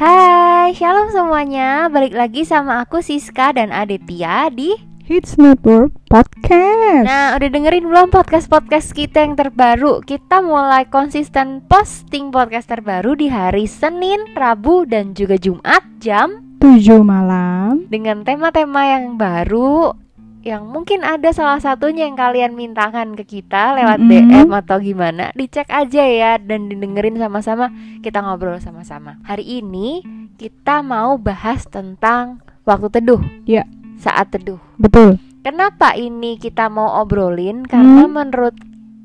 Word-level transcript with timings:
Hai, 0.00 0.72
shalom 0.72 1.12
semuanya. 1.12 1.92
Balik 1.92 2.16
lagi 2.16 2.48
sama 2.48 2.88
aku 2.88 3.04
Siska 3.04 3.52
dan 3.52 3.68
Aditya 3.68 4.48
di 4.48 4.72
Hits 5.04 5.36
Network 5.36 5.92
Podcast. 6.08 7.04
Nah, 7.04 7.36
udah 7.36 7.48
dengerin 7.52 7.84
belum 7.84 8.08
podcast-podcast 8.08 8.96
kita 8.96 9.20
yang 9.20 9.36
terbaru? 9.36 10.00
Kita 10.00 10.40
mulai 10.40 10.88
konsisten 10.88 11.60
posting 11.68 12.32
podcast 12.32 12.72
terbaru 12.72 13.12
di 13.12 13.28
hari 13.28 13.68
Senin, 13.68 14.24
Rabu, 14.32 14.88
dan 14.88 15.12
juga 15.12 15.36
Jumat 15.36 15.84
jam 16.00 16.48
7 16.64 17.04
malam 17.04 17.84
dengan 17.92 18.24
tema-tema 18.24 18.88
yang 18.88 19.20
baru 19.20 19.99
yang 20.40 20.64
mungkin 20.64 21.04
ada 21.04 21.28
salah 21.36 21.60
satunya 21.60 22.08
yang 22.08 22.16
kalian 22.16 22.56
mintakan 22.56 23.12
ke 23.12 23.28
kita 23.28 23.76
lewat 23.76 24.00
Mm-mm. 24.00 24.48
DM 24.48 24.48
atau 24.56 24.80
gimana, 24.80 25.32
dicek 25.36 25.68
aja 25.68 26.04
ya 26.04 26.32
dan 26.40 26.72
didengerin 26.72 27.20
sama-sama, 27.20 27.68
kita 28.00 28.24
ngobrol 28.24 28.56
sama-sama. 28.56 29.20
Hari 29.28 29.60
ini 29.60 30.00
kita 30.40 30.80
mau 30.80 31.20
bahas 31.20 31.68
tentang 31.68 32.40
waktu 32.64 32.88
teduh. 32.88 33.20
Ya. 33.44 33.68
Saat 34.00 34.32
teduh. 34.32 34.56
Betul. 34.80 35.20
Kenapa 35.44 35.92
ini 35.96 36.40
kita 36.40 36.72
mau 36.72 37.00
obrolin? 37.04 37.64
Karena 37.68 38.08
Hmm. 38.08 38.12
menurut 38.16 38.56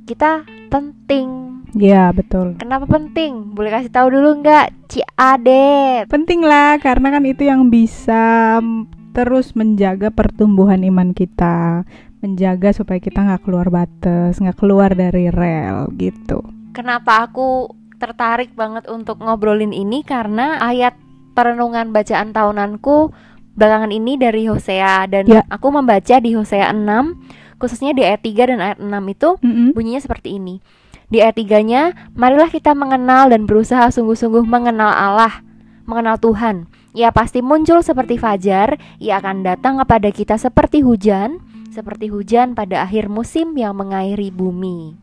kita 0.08 0.48
penting. 0.72 1.52
Ya 1.76 2.16
betul. 2.16 2.56
Kenapa 2.56 2.88
penting? 2.88 3.52
Boleh 3.52 3.68
kasih 3.76 3.92
tahu 3.92 4.08
dulu 4.08 4.40
nggak, 4.40 4.88
Ci 4.88 5.04
Adet? 5.20 6.08
Penting 6.08 6.40
lah 6.40 6.80
karena 6.80 7.12
kan 7.12 7.24
itu 7.28 7.44
yang 7.44 7.68
bisa 7.68 8.56
mm, 8.64 8.95
terus 9.16 9.56
menjaga 9.56 10.12
pertumbuhan 10.12 10.84
iman 10.84 11.16
kita, 11.16 11.88
menjaga 12.20 12.76
supaya 12.76 13.00
kita 13.00 13.24
nggak 13.24 13.48
keluar 13.48 13.72
batas, 13.72 14.44
nggak 14.44 14.60
keluar 14.60 14.92
dari 14.92 15.32
rel 15.32 15.88
gitu. 15.96 16.44
Kenapa 16.76 17.24
aku 17.24 17.72
tertarik 17.96 18.52
banget 18.54 18.92
untuk 18.92 19.24
ngobrolin 19.24 19.72
ini 19.72 20.04
karena 20.04 20.60
ayat 20.60 21.00
perenungan 21.32 21.96
bacaan 21.96 22.36
tahunanku 22.36 23.16
belakangan 23.56 23.96
ini 23.96 24.20
dari 24.20 24.52
Hosea 24.52 25.08
dan 25.08 25.24
Ya. 25.32 25.48
aku 25.48 25.72
membaca 25.72 26.20
di 26.20 26.36
Hosea 26.36 26.76
6 26.76 27.16
khususnya 27.56 27.96
di 27.96 28.04
ayat 28.04 28.20
3 28.20 28.52
dan 28.52 28.60
ayat 28.60 28.80
6 28.84 28.92
itu 29.08 29.30
Mm-mm. 29.40 29.72
bunyinya 29.72 30.04
seperti 30.04 30.36
ini. 30.36 30.60
Di 31.08 31.24
ayat 31.24 31.40
3-nya, 31.40 32.12
marilah 32.18 32.52
kita 32.52 32.76
mengenal 32.76 33.32
dan 33.32 33.48
berusaha 33.48 33.88
sungguh-sungguh 33.94 34.44
mengenal 34.44 34.90
Allah, 34.92 35.40
mengenal 35.88 36.20
Tuhan. 36.20 36.68
Ia 36.96 37.12
pasti 37.12 37.44
muncul 37.44 37.84
seperti 37.84 38.16
fajar, 38.16 38.80
ia 39.04 39.20
akan 39.20 39.44
datang 39.44 39.84
kepada 39.84 40.08
kita 40.16 40.40
seperti 40.40 40.80
hujan, 40.80 41.44
seperti 41.76 42.08
hujan 42.08 42.56
pada 42.56 42.88
akhir 42.88 43.12
musim 43.12 43.52
yang 43.60 43.76
mengairi 43.76 44.32
bumi. 44.32 44.96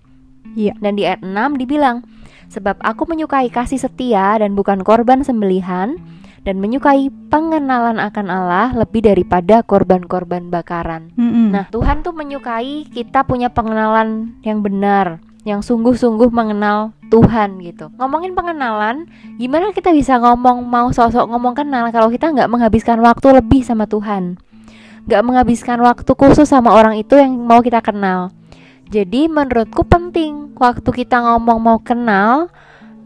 Iya. 0.56 0.72
Dan 0.80 0.96
di 0.96 1.04
ayat 1.04 1.20
6 1.20 1.60
dibilang, 1.60 2.00
sebab 2.48 2.80
aku 2.80 3.04
menyukai 3.04 3.52
kasih 3.52 3.76
setia 3.76 4.40
dan 4.40 4.56
bukan 4.56 4.80
korban 4.80 5.20
sembelihan, 5.20 6.00
dan 6.42 6.58
menyukai 6.58 7.12
pengenalan 7.30 8.02
akan 8.02 8.26
Allah 8.26 8.74
lebih 8.74 9.06
daripada 9.06 9.60
korban-korban 9.62 10.50
bakaran. 10.50 11.12
Mm-mm. 11.14 11.54
Nah, 11.54 11.70
Tuhan 11.70 12.02
tuh 12.02 12.16
menyukai 12.16 12.88
kita 12.90 13.22
punya 13.28 13.52
pengenalan 13.52 14.40
yang 14.42 14.64
benar, 14.64 15.22
yang 15.42 15.60
sungguh-sungguh 15.60 16.30
mengenal 16.30 16.94
Tuhan 17.10 17.58
gitu. 17.60 17.90
Ngomongin 17.98 18.32
pengenalan, 18.32 19.10
gimana 19.36 19.74
kita 19.74 19.90
bisa 19.90 20.16
ngomong 20.22 20.62
mau 20.62 20.88
sosok 20.94 21.26
ngomong 21.28 21.58
kenal 21.58 21.90
kalau 21.90 22.08
kita 22.08 22.30
nggak 22.30 22.46
menghabiskan 22.46 23.02
waktu 23.02 23.42
lebih 23.42 23.66
sama 23.66 23.90
Tuhan, 23.90 24.38
nggak 25.10 25.22
menghabiskan 25.26 25.82
waktu 25.82 26.10
khusus 26.14 26.46
sama 26.46 26.70
orang 26.70 26.94
itu 26.94 27.18
yang 27.18 27.34
mau 27.34 27.58
kita 27.58 27.82
kenal. 27.82 28.30
Jadi 28.92 29.26
menurutku 29.26 29.82
penting 29.88 30.52
waktu 30.54 30.90
kita 30.92 31.18
ngomong 31.20 31.58
mau 31.58 31.78
kenal, 31.82 32.52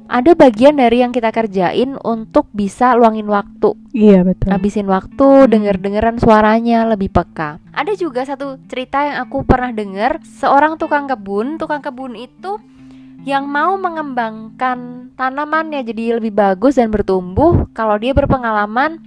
ada 0.07 0.33
bagian 0.39 0.79
dari 0.79 1.03
yang 1.03 1.11
kita 1.11 1.35
kerjain 1.35 1.99
untuk 2.01 2.47
bisa 2.55 2.95
luangin 2.95 3.27
waktu 3.27 3.75
iya 3.91 4.23
betul. 4.23 4.55
habisin 4.55 4.87
waktu 4.87 5.27
Hmm. 5.27 5.51
denger-dengeran 5.51 6.17
suaranya 6.23 6.87
lebih 6.87 7.11
peka. 7.11 7.59
Ada 7.77 7.93
juga 7.99 8.25
satu 8.25 8.57
cerita 8.71 9.05
yang 9.05 9.27
aku 9.27 9.45
pernah 9.45 9.75
dengar, 9.75 10.23
seorang 10.25 10.79
tukang 10.81 11.11
kebun, 11.11 11.61
tukang 11.61 11.85
kebun 11.85 12.17
itu 12.17 12.57
yang 13.27 13.51
mau 13.51 13.75
mengembangkan 13.75 15.11
tanamannya 15.19 15.83
jadi 15.83 16.23
lebih 16.23 16.31
bagus 16.31 16.79
dan 16.79 16.95
bertumbuh, 16.95 17.67
kalau 17.75 17.99
dia 17.99 18.15
berpengalaman, 18.15 19.03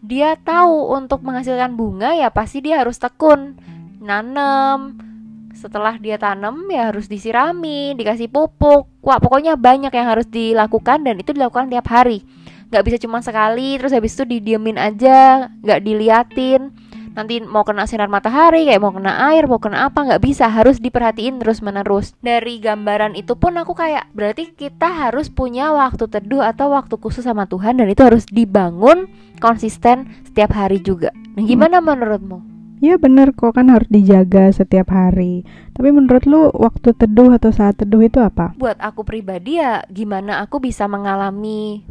dia 0.00 0.38
tahu 0.38 0.94
untuk 0.94 1.20
menghasilkan 1.26 1.74
bunga 1.74 2.14
ya 2.14 2.30
pasti 2.30 2.62
dia 2.62 2.78
harus 2.78 2.96
tekun, 2.96 3.58
nanam. 3.98 5.09
Setelah 5.54 5.98
dia 5.98 6.16
tanam 6.16 6.66
ya 6.70 6.94
harus 6.94 7.10
disirami, 7.10 7.92
dikasih 7.98 8.30
pupuk. 8.30 8.86
Wah, 9.02 9.18
pokoknya 9.18 9.58
banyak 9.58 9.90
yang 9.90 10.06
harus 10.06 10.26
dilakukan 10.30 11.02
dan 11.02 11.18
itu 11.18 11.34
dilakukan 11.34 11.68
tiap 11.68 11.90
hari. 11.90 12.22
Nggak 12.70 12.84
bisa 12.86 12.96
cuma 13.02 13.18
sekali 13.18 13.74
terus 13.82 13.90
habis 13.90 14.14
itu 14.14 14.22
didiemin 14.22 14.78
aja 14.78 15.50
nggak 15.60 15.80
diliatin. 15.82 16.70
Nanti 17.10 17.42
mau 17.42 17.66
kena 17.66 17.90
sinar 17.90 18.06
matahari 18.06 18.70
kayak 18.70 18.78
mau 18.78 18.94
kena 18.94 19.34
air 19.34 19.50
mau 19.50 19.58
kena 19.58 19.90
apa 19.90 20.06
nggak 20.06 20.22
bisa 20.22 20.46
harus 20.46 20.78
diperhatiin 20.78 21.42
terus 21.42 21.58
menerus 21.58 22.14
dari 22.22 22.62
gambaran 22.62 23.18
itu 23.18 23.34
pun 23.34 23.58
aku 23.58 23.74
kayak 23.74 24.06
berarti 24.14 24.54
kita 24.54 24.86
harus 24.86 25.26
punya 25.26 25.74
waktu 25.74 26.06
teduh 26.06 26.46
atau 26.46 26.70
waktu 26.70 26.94
khusus 26.94 27.26
sama 27.26 27.50
Tuhan 27.50 27.82
dan 27.82 27.90
itu 27.90 28.06
harus 28.06 28.22
dibangun 28.30 29.10
konsisten 29.42 30.06
setiap 30.22 30.54
hari 30.54 30.78
juga. 30.78 31.10
Nah 31.34 31.42
gimana 31.42 31.82
menurutmu 31.82 32.49
Iya 32.80 32.96
bener 32.96 33.36
kok 33.36 33.60
kan 33.60 33.68
harus 33.68 33.86
dijaga 33.92 34.48
setiap 34.56 34.88
hari. 34.88 35.44
Tapi 35.76 35.92
menurut 35.92 36.24
lu 36.24 36.48
waktu 36.56 36.96
teduh 36.96 37.36
atau 37.36 37.52
saat 37.52 37.76
teduh 37.76 38.00
itu 38.00 38.18
apa? 38.24 38.56
buat 38.56 38.80
aku 38.80 39.04
pribadi 39.04 39.60
ya 39.60 39.84
gimana 39.92 40.40
aku 40.40 40.64
bisa 40.64 40.88
mengalami 40.88 41.84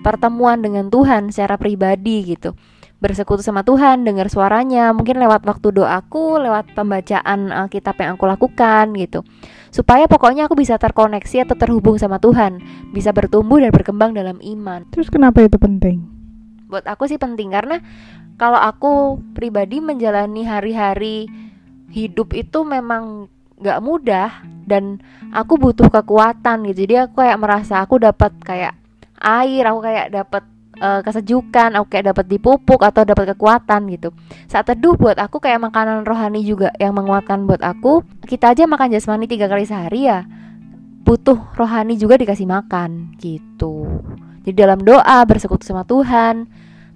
pertemuan 0.00 0.64
dengan 0.64 0.88
Tuhan 0.88 1.28
secara 1.28 1.60
pribadi 1.60 2.24
gitu 2.24 2.56
bersekutu 3.00 3.40
sama 3.40 3.64
Tuhan 3.64 4.04
dengar 4.04 4.28
suaranya 4.28 4.92
mungkin 4.92 5.16
lewat 5.16 5.48
waktu 5.48 5.72
doaku 5.72 6.36
lewat 6.36 6.76
pembacaan 6.76 7.48
Alkitab 7.48 7.96
yang 7.96 8.20
aku 8.20 8.28
lakukan 8.28 8.92
gitu 8.92 9.24
supaya 9.72 10.04
pokoknya 10.04 10.52
aku 10.52 10.56
bisa 10.56 10.76
terkoneksi 10.76 11.48
atau 11.48 11.56
terhubung 11.56 11.96
sama 11.96 12.20
Tuhan 12.20 12.60
bisa 12.92 13.16
bertumbuh 13.16 13.56
dan 13.56 13.72
berkembang 13.72 14.12
dalam 14.12 14.36
iman 14.44 14.84
Terus 14.92 15.08
kenapa 15.08 15.40
itu 15.40 15.56
penting? 15.56 16.04
buat 16.70 16.86
aku 16.86 17.10
sih 17.10 17.18
penting 17.18 17.50
karena 17.50 17.82
kalau 18.40 18.56
aku 18.56 19.20
pribadi 19.36 19.84
menjalani 19.84 20.48
hari-hari 20.48 21.28
hidup 21.92 22.32
itu 22.32 22.64
memang 22.64 23.28
nggak 23.60 23.80
mudah 23.84 24.40
dan 24.64 24.96
aku 25.28 25.60
butuh 25.60 25.92
kekuatan 25.92 26.64
gitu. 26.72 26.88
Jadi 26.88 26.94
aku 27.04 27.20
kayak 27.20 27.36
merasa 27.36 27.84
aku 27.84 28.00
dapat 28.00 28.32
kayak 28.40 28.72
air 29.20 29.68
aku 29.68 29.84
kayak 29.84 30.06
dapat 30.08 30.42
eh, 30.80 31.00
kesejukan 31.04 31.76
aku 31.76 31.86
kayak 31.92 32.16
dapat 32.16 32.24
dipupuk 32.32 32.80
atau 32.80 33.04
dapat 33.04 33.36
kekuatan 33.36 33.92
gitu. 33.92 34.16
Saat 34.48 34.72
teduh 34.72 34.96
buat 34.96 35.20
aku 35.20 35.36
kayak 35.36 35.60
makanan 35.60 36.08
rohani 36.08 36.40
juga 36.40 36.72
yang 36.80 36.96
menguatkan 36.96 37.44
buat 37.44 37.60
aku. 37.60 38.00
Kita 38.24 38.56
aja 38.56 38.64
makan 38.64 38.88
jasmani 38.96 39.28
tiga 39.28 39.52
kali 39.52 39.68
sehari 39.68 40.08
ya 40.08 40.24
butuh 41.04 41.36
rohani 41.56 42.00
juga 42.00 42.16
dikasih 42.16 42.48
makan 42.48 43.20
gitu. 43.20 43.84
Jadi 44.48 44.56
dalam 44.56 44.80
doa 44.80 45.20
bersekutu 45.28 45.68
sama 45.68 45.84
Tuhan 45.84 46.48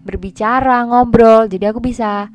berbicara 0.04 0.84
ngobrol 0.84 1.48
jadi 1.48 1.72
aku 1.72 1.80
bisa 1.80 2.28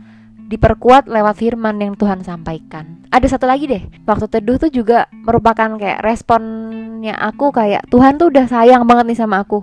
diperkuat 0.49 1.05
lewat 1.05 1.37
firman 1.37 1.77
yang 1.77 1.93
Tuhan 1.93 2.25
sampaikan. 2.25 3.05
Ada 3.13 3.37
satu 3.37 3.45
lagi 3.45 3.69
deh, 3.69 3.85
waktu 4.09 4.25
teduh 4.25 4.57
tuh 4.57 4.73
juga 4.73 5.05
merupakan 5.13 5.77
kayak 5.77 6.01
responnya 6.01 7.13
aku 7.21 7.53
kayak 7.53 7.85
Tuhan 7.93 8.17
tuh 8.17 8.33
udah 8.33 8.49
sayang 8.49 8.89
banget 8.89 9.13
nih 9.13 9.19
sama 9.21 9.45
aku. 9.45 9.61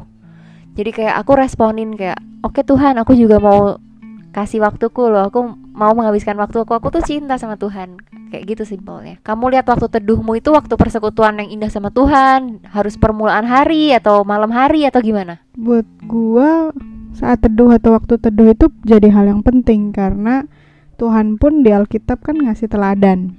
Jadi 0.79 0.95
kayak 0.95 1.19
aku 1.19 1.33
responin 1.35 1.99
kayak, 1.99 2.23
oke 2.47 2.63
Tuhan, 2.63 3.03
aku 3.03 3.19
juga 3.19 3.43
mau 3.43 3.83
kasih 4.31 4.63
waktuku 4.63 5.11
loh, 5.11 5.27
aku 5.27 5.59
mau 5.77 5.93
menghabiskan 5.93 6.41
waktu 6.41 6.65
aku, 6.65 6.73
aku 6.73 6.89
tuh 6.89 7.05
cinta 7.05 7.37
sama 7.37 7.61
Tuhan. 7.61 8.01
Kayak 8.33 8.57
gitu 8.57 8.63
simpelnya. 8.65 9.21
Kamu 9.21 9.53
lihat 9.53 9.69
waktu 9.69 9.87
teduhmu 9.93 10.41
itu 10.41 10.51
waktu 10.51 10.73
persekutuan 10.75 11.37
yang 11.39 11.53
indah 11.53 11.71
sama 11.71 11.93
Tuhan, 11.93 12.65
harus 12.73 12.97
permulaan 12.97 13.45
hari 13.45 13.93
atau 13.93 14.25
malam 14.25 14.49
hari 14.51 14.89
atau 14.89 15.05
gimana? 15.05 15.45
Buat 15.55 15.87
gua 16.09 16.73
saat 17.13 17.45
teduh 17.45 17.71
atau 17.77 17.93
waktu 17.93 18.17
teduh 18.17 18.51
itu 18.51 18.67
jadi 18.83 19.13
hal 19.13 19.29
yang 19.29 19.41
penting 19.45 19.93
karena 19.93 20.49
Tuhan 20.97 21.37
pun 21.37 21.61
di 21.61 21.71
Alkitab 21.73 22.25
kan 22.25 22.41
ngasih 22.41 22.73
teladan 22.73 23.37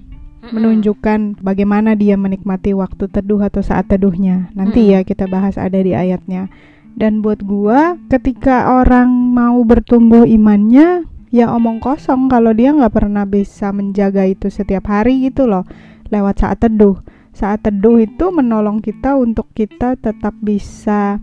menunjukkan 0.47 1.43
bagaimana 1.43 1.97
dia 1.97 2.15
menikmati 2.15 2.71
waktu 2.71 3.09
teduh 3.11 3.41
atau 3.41 3.59
saat 3.59 3.89
teduhnya. 3.91 4.47
Nanti 4.55 4.95
ya 4.95 5.03
kita 5.03 5.27
bahas 5.27 5.59
ada 5.59 5.81
di 5.81 5.91
ayatnya. 5.91 6.47
Dan 6.97 7.21
buat 7.21 7.45
gua 7.45 7.99
ketika 8.09 8.81
orang 8.81 9.09
mau 9.11 9.61
bertumbuh 9.61 10.25
imannya 10.25 11.05
ya 11.37 11.53
omong 11.53 11.77
kosong 11.77 12.25
kalau 12.33 12.49
dia 12.49 12.73
nggak 12.73 12.89
pernah 12.89 13.29
bisa 13.29 13.69
menjaga 13.69 14.25
itu 14.25 14.49
setiap 14.49 14.89
hari 14.89 15.29
gitu 15.29 15.45
loh 15.45 15.69
lewat 16.09 16.41
saat 16.41 16.57
teduh. 16.65 16.97
Saat 17.37 17.69
teduh 17.69 18.01
itu 18.01 18.33
menolong 18.33 18.81
kita 18.81 19.13
untuk 19.13 19.53
kita 19.53 19.93
tetap 20.01 20.33
bisa 20.41 21.21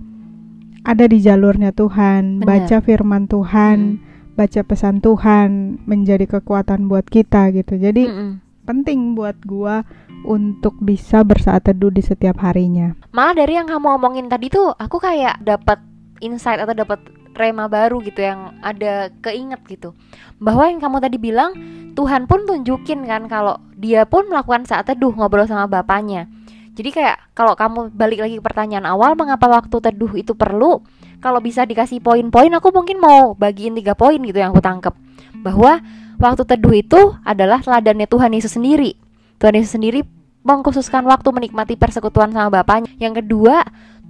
ada 0.87 1.05
di 1.11 1.19
jalurnya 1.19 1.75
Tuhan, 1.75 2.39
Benar. 2.39 2.47
baca 2.47 2.77
firman 2.79 3.27
Tuhan, 3.27 3.99
baca 4.39 4.61
pesan 4.63 5.03
Tuhan 5.03 5.83
menjadi 5.89 6.39
kekuatan 6.39 6.87
buat 6.87 7.11
kita 7.11 7.51
gitu. 7.51 7.75
Jadi 7.75 8.07
Mm-mm. 8.07 8.31
penting 8.63 9.19
buat 9.19 9.35
gua 9.43 9.83
untuk 10.23 10.79
bisa 10.79 11.27
bersaat 11.27 11.67
teduh 11.67 11.91
di 11.91 12.05
setiap 12.05 12.39
harinya. 12.47 12.95
Malah 13.11 13.35
dari 13.35 13.59
yang 13.59 13.67
kamu 13.67 13.99
omongin 13.99 14.31
tadi 14.31 14.53
tuh 14.53 14.71
aku 14.79 15.03
kayak 15.03 15.43
dapat 15.43 15.83
insight 16.23 16.63
atau 16.63 16.79
dapat 16.79 17.03
rema 17.35 17.67
baru 17.67 18.01
gitu 18.01 18.23
yang 18.23 18.57
ada 18.63 19.11
keinget 19.21 19.61
gitu. 19.67 19.93
Bahwa 20.39 20.71
yang 20.71 20.79
kamu 20.81 21.03
tadi 21.03 21.17
bilang 21.19 21.53
Tuhan 21.93 22.31
pun 22.31 22.47
tunjukin 22.47 23.05
kan 23.05 23.27
kalau 23.27 23.59
dia 23.75 24.07
pun 24.07 24.27
melakukan 24.31 24.65
saat 24.65 24.87
teduh 24.87 25.13
ngobrol 25.13 25.45
sama 25.45 25.67
bapaknya. 25.67 26.31
Jadi 26.75 26.91
kayak 26.91 27.35
kalau 27.39 27.55
kamu 27.55 27.95
balik 27.95 28.27
lagi 28.27 28.35
ke 28.39 28.43
pertanyaan 28.43 28.87
awal 28.91 29.15
mengapa 29.15 29.47
waktu 29.47 29.77
teduh 29.79 30.11
itu 30.19 30.35
perlu? 30.35 30.83
Kalau 31.23 31.39
bisa 31.39 31.63
dikasih 31.63 32.03
poin-poin 32.03 32.51
aku 32.51 32.75
mungkin 32.75 32.99
mau 32.99 33.33
bagiin 33.39 33.79
tiga 33.79 33.95
poin 33.95 34.19
gitu 34.19 34.35
yang 34.35 34.51
aku 34.51 34.63
tangkep. 34.63 34.95
Bahwa 35.43 35.79
waktu 36.19 36.43
teduh 36.43 36.75
itu 36.75 37.01
adalah 37.23 37.63
teladannya 37.63 38.11
Tuhan 38.11 38.31
Yesus 38.35 38.59
sendiri. 38.59 38.99
Tuhan 39.39 39.55
Yesus 39.55 39.79
sendiri 39.79 40.03
mengkhususkan 40.45 41.07
waktu 41.07 41.31
menikmati 41.31 41.79
persekutuan 41.79 42.35
sama 42.35 42.51
Bapaknya. 42.51 42.91
Yang 42.99 43.23
kedua, 43.23 43.65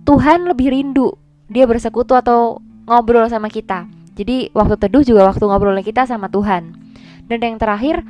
Tuhan 0.09 0.49
lebih 0.49 0.73
rindu 0.73 1.15
dia 1.49 1.69
bersekutu 1.69 2.17
atau 2.17 2.61
ngobrol 2.85 3.27
sama 3.29 3.49
kita. 3.49 3.89
Jadi 4.15 4.55
waktu 4.55 4.79
teduh 4.79 5.03
juga 5.03 5.27
waktu 5.27 5.45
ngobrolnya 5.45 5.83
kita 5.83 6.07
sama 6.07 6.31
Tuhan. 6.31 6.77
Dan 7.27 7.39
yang 7.41 7.57
terakhir, 7.59 8.05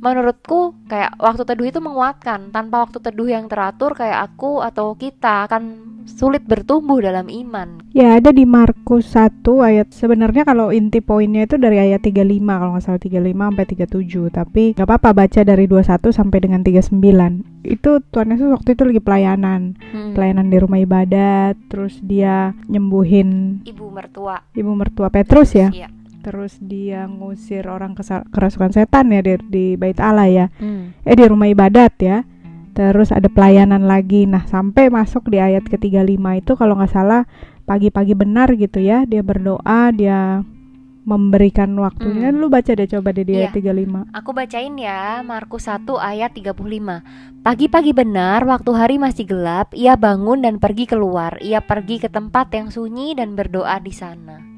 menurutku 0.00 0.72
kayak 0.88 1.20
waktu 1.20 1.42
teduh 1.44 1.66
itu 1.68 1.80
menguatkan 1.82 2.48
tanpa 2.48 2.88
waktu 2.88 2.98
teduh 3.04 3.28
yang 3.28 3.50
teratur 3.50 3.92
kayak 3.92 4.32
aku 4.32 4.64
atau 4.64 4.96
kita 4.96 5.44
akan 5.44 5.89
sulit 6.16 6.42
bertumbuh 6.44 6.98
dalam 6.98 7.30
iman. 7.30 7.80
Ya 7.94 8.18
ada 8.18 8.34
di 8.34 8.42
Markus 8.44 9.14
1 9.14 9.46
ayat 9.62 9.94
sebenarnya 9.94 10.42
kalau 10.42 10.74
inti 10.74 10.98
poinnya 10.98 11.46
itu 11.46 11.56
dari 11.56 11.78
ayat 11.78 12.02
35 12.02 12.26
kalau 12.44 12.70
nggak 12.74 12.84
salah 12.84 13.00
35 13.00 13.30
sampai 13.30 13.64
37 13.66 14.38
tapi 14.38 14.64
nggak 14.74 14.86
apa-apa 14.86 15.10
baca 15.14 15.40
dari 15.46 15.64
21 15.70 16.10
sampai 16.10 16.38
dengan 16.42 16.60
39 16.62 17.66
itu 17.66 17.90
Tuhan 18.10 18.32
Yesus 18.32 18.48
waktu 18.50 18.68
itu 18.72 18.82
lagi 18.88 19.00
pelayanan 19.04 19.76
hmm. 19.76 20.12
pelayanan 20.16 20.46
di 20.48 20.56
rumah 20.58 20.78
ibadat 20.80 21.54
terus 21.68 22.00
dia 22.00 22.56
nyembuhin 22.66 23.60
ibu 23.68 23.92
mertua. 23.92 24.42
ibu 24.56 24.72
mertua 24.72 25.08
Petrus 25.12 25.54
ya. 25.54 25.68
Iya. 25.70 25.88
Terus 26.20 26.60
dia 26.60 27.08
ngusir 27.08 27.64
orang 27.64 27.96
kerasukan 28.28 28.76
setan 28.76 29.08
ya 29.08 29.24
di, 29.24 29.40
di 29.48 29.64
bait 29.80 29.96
Allah 29.96 30.28
ya. 30.28 30.46
Hmm. 30.60 30.92
eh 31.04 31.16
di 31.16 31.24
rumah 31.24 31.48
ibadat 31.48 31.94
ya 32.00 32.24
terus 32.72 33.10
ada 33.10 33.26
pelayanan 33.30 33.84
lagi. 33.84 34.24
Nah 34.24 34.46
sampai 34.46 34.88
masuk 34.88 35.28
di 35.30 35.38
ayat 35.38 35.66
ketiga 35.66 36.00
lima 36.02 36.38
itu 36.38 36.54
kalau 36.54 36.78
nggak 36.78 36.92
salah 36.92 37.22
pagi-pagi 37.64 38.14
benar 38.18 38.52
gitu 38.56 38.80
ya. 38.80 39.04
Dia 39.04 39.22
berdoa 39.22 39.94
dia 39.94 40.44
memberikan 41.04 41.72
waktunya. 41.80 42.28
Hmm. 42.28 42.38
lu 42.38 42.52
baca 42.52 42.70
deh 42.70 42.86
coba 42.86 43.10
deh 43.10 43.24
di 43.24 43.40
iya. 43.40 43.48
ayat 43.48 43.56
35 43.56 44.12
aku 44.12 44.30
bacain 44.36 44.74
ya 44.76 45.24
Markus 45.24 45.66
1 45.66 45.88
ayat 45.96 46.30
35 46.36 46.54
pagi-pagi 47.40 47.92
benar 47.96 48.44
waktu 48.44 48.70
hari 48.76 48.96
masih 49.00 49.24
gelap 49.24 49.72
ia 49.72 49.96
bangun 49.96 50.44
dan 50.44 50.60
pergi 50.60 50.84
keluar. 50.86 51.40
Ia 51.40 51.64
pergi 51.64 52.04
ke 52.04 52.08
tempat 52.12 52.52
yang 52.52 52.68
sunyi 52.68 53.16
dan 53.16 53.32
berdoa 53.34 53.80
di 53.80 53.92
sana 53.94 54.49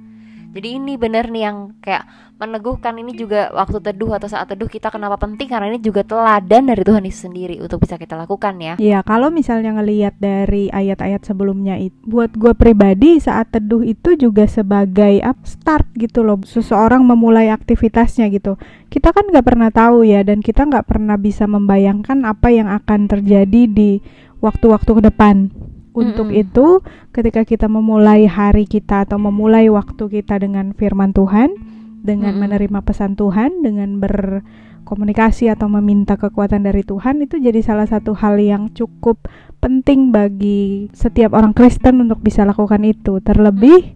jadi 0.53 0.77
ini 0.77 1.01
bener 1.01 1.33
nih 1.33 1.43
yang 1.49 1.73
kayak 1.81 2.05
meneguhkan 2.37 2.99
ini 2.99 3.17
juga 3.17 3.49
waktu 3.55 3.79
teduh 3.79 4.19
atau 4.19 4.29
saat 4.29 4.51
teduh 4.51 4.67
kita 4.67 4.91
kenapa 4.93 5.17
penting 5.17 5.47
karena 5.47 5.73
ini 5.73 5.81
juga 5.81 6.05
teladan 6.05 6.69
dari 6.69 6.83
Tuhan 6.85 7.07
Yesus 7.07 7.31
sendiri 7.31 7.57
untuk 7.63 7.81
bisa 7.87 7.95
kita 7.97 8.19
lakukan 8.19 8.59
ya. 8.59 8.75
Iya, 8.77 9.01
kalau 9.07 9.31
misalnya 9.31 9.73
ngelihat 9.79 10.19
dari 10.19 10.67
ayat-ayat 10.69 11.23
sebelumnya 11.23 11.79
itu 11.79 11.95
buat 12.05 12.35
gue 12.35 12.53
pribadi 12.53 13.23
saat 13.23 13.55
teduh 13.55 13.87
itu 13.87 14.19
juga 14.19 14.45
sebagai 14.51 15.23
up 15.23 15.39
start 15.47 15.87
gitu 15.95 16.27
loh. 16.27 16.43
Seseorang 16.43 17.07
memulai 17.07 17.49
aktivitasnya 17.49 18.27
gitu. 18.29 18.59
Kita 18.91 19.15
kan 19.15 19.31
nggak 19.31 19.47
pernah 19.47 19.71
tahu 19.71 20.03
ya 20.05 20.27
dan 20.27 20.43
kita 20.43 20.67
nggak 20.69 20.85
pernah 20.85 21.15
bisa 21.17 21.47
membayangkan 21.49 22.27
apa 22.27 22.51
yang 22.51 22.67
akan 22.69 23.07
terjadi 23.07 23.71
di 23.71 24.03
waktu-waktu 24.43 24.91
ke 24.99 25.03
depan 25.09 25.49
untuk 25.93 26.33
mm 26.33 26.33
-hmm. 26.33 26.43
itu, 26.49 26.67
ketika 27.13 27.45
kita 27.45 27.69
memulai 27.69 28.25
hari 28.25 28.65
kita 28.65 29.05
atau 29.05 29.21
memulai 29.21 29.69
waktu 29.69 30.09
kita 30.09 30.41
dengan 30.41 30.73
firman 30.73 31.13
Tuhan, 31.13 31.53
dengan 32.01 32.33
mm 32.33 32.41
-hmm. 32.41 32.43
menerima 32.49 32.81
pesan 32.81 33.13
Tuhan, 33.15 33.61
dengan 33.61 34.01
berkomunikasi 34.01 35.53
atau 35.53 35.69
meminta 35.69 36.17
kekuatan 36.17 36.65
dari 36.65 36.81
Tuhan, 36.81 37.21
itu 37.21 37.37
jadi 37.37 37.61
salah 37.61 37.85
satu 37.85 38.17
hal 38.17 38.41
yang 38.41 38.73
cukup 38.73 39.29
penting 39.61 40.11
bagi 40.11 40.89
setiap 40.97 41.37
orang 41.37 41.53
Kristen 41.53 42.01
untuk 42.01 42.25
bisa 42.25 42.49
lakukan 42.49 42.83
itu. 42.89 43.21
Terlebih 43.21 43.95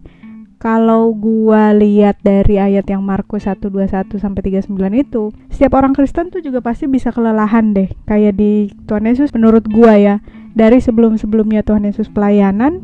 kalau 0.61 1.13
gua 1.17 1.73
lihat 1.73 2.21
dari 2.21 2.61
ayat 2.61 2.85
yang 2.89 3.01
Markus 3.01 3.49
121 3.49 4.21
sampai 4.21 4.41
39 4.41 4.69
itu, 5.01 5.33
setiap 5.49 5.81
orang 5.81 5.97
Kristen 5.97 6.29
tuh 6.29 6.45
juga 6.45 6.61
pasti 6.61 6.85
bisa 6.85 7.09
kelelahan 7.09 7.73
deh. 7.73 7.89
Kayak 8.05 8.37
di 8.37 8.69
Tuhan 8.85 9.09
Yesus 9.09 9.33
menurut 9.33 9.65
gua 9.65 9.97
ya 9.97 10.17
dari 10.57 10.81
sebelum-sebelumnya 10.81 11.61
Tuhan 11.61 11.85
Yesus 11.85 12.09
pelayanan 12.09 12.81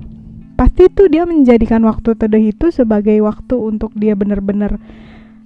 pasti 0.53 0.85
itu 0.85 1.09
dia 1.09 1.25
menjadikan 1.25 1.81
waktu 1.89 2.13
teduh 2.13 2.37
itu 2.37 2.69
sebagai 2.69 3.17
waktu 3.25 3.57
untuk 3.57 3.89
dia 3.97 4.13
benar-benar 4.13 4.77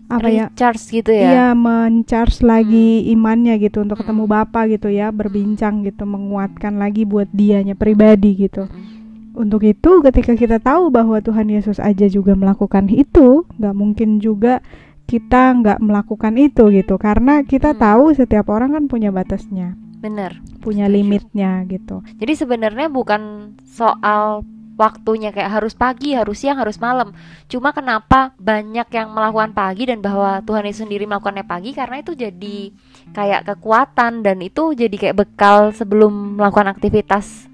apa 0.07 0.27
ya 0.31 0.47
charge 0.55 1.03
gitu 1.03 1.11
ya 1.11 1.27
iya 1.31 1.47
mencharge 1.51 2.39
lagi 2.43 3.03
hmm. 3.03 3.11
imannya 3.15 3.55
gitu 3.59 3.83
untuk 3.83 4.03
ketemu 4.03 4.23
hmm. 4.23 4.31
Bapa 4.31 4.67
gitu 4.67 4.87
ya 4.87 5.11
berbincang 5.11 5.83
gitu 5.83 6.07
menguatkan 6.07 6.79
lagi 6.79 7.03
buat 7.03 7.27
dianya 7.31 7.75
pribadi 7.75 8.47
gitu 8.47 8.67
hmm. 8.67 9.39
untuk 9.39 9.67
itu 9.67 10.03
ketika 10.03 10.35
kita 10.35 10.63
tahu 10.63 10.91
bahwa 10.91 11.19
Tuhan 11.19 11.47
Yesus 11.51 11.79
aja 11.79 12.07
juga 12.07 12.35
melakukan 12.35 12.87
itu 12.87 13.47
nggak 13.59 13.75
mungkin 13.75 14.23
juga 14.23 14.63
kita 15.07 15.55
nggak 15.63 15.79
melakukan 15.79 16.35
itu 16.35 16.71
gitu 16.71 16.95
karena 16.99 17.43
kita 17.43 17.75
hmm. 17.75 17.79
tahu 17.79 18.03
setiap 18.15 18.47
orang 18.51 18.75
kan 18.75 18.83
punya 18.87 19.11
batasnya 19.11 19.75
Bener. 19.97 20.37
Punya 20.61 20.85
Setuju. 20.85 20.95
limitnya 20.97 21.51
gitu. 21.65 22.05
Jadi 22.17 22.33
sebenarnya 22.37 22.87
bukan 22.87 23.53
soal 23.65 24.45
waktunya 24.77 25.33
kayak 25.33 25.57
harus 25.57 25.73
pagi, 25.73 26.13
harus 26.13 26.37
siang, 26.37 26.61
harus 26.61 26.77
malam. 26.77 27.11
Cuma 27.49 27.73
kenapa 27.73 28.37
banyak 28.37 28.85
yang 28.93 29.09
melakukan 29.09 29.51
pagi 29.57 29.89
dan 29.89 30.05
bahwa 30.05 30.45
Tuhan 30.45 30.69
itu 30.69 30.85
sendiri 30.85 31.09
melakukannya 31.09 31.43
pagi 31.49 31.73
karena 31.73 32.05
itu 32.05 32.13
jadi 32.13 32.71
kayak 33.11 33.41
kekuatan 33.49 34.21
dan 34.21 34.37
itu 34.39 34.77
jadi 34.77 34.93
kayak 34.93 35.17
bekal 35.17 35.73
sebelum 35.73 36.37
melakukan 36.37 36.69
aktivitas 36.69 37.49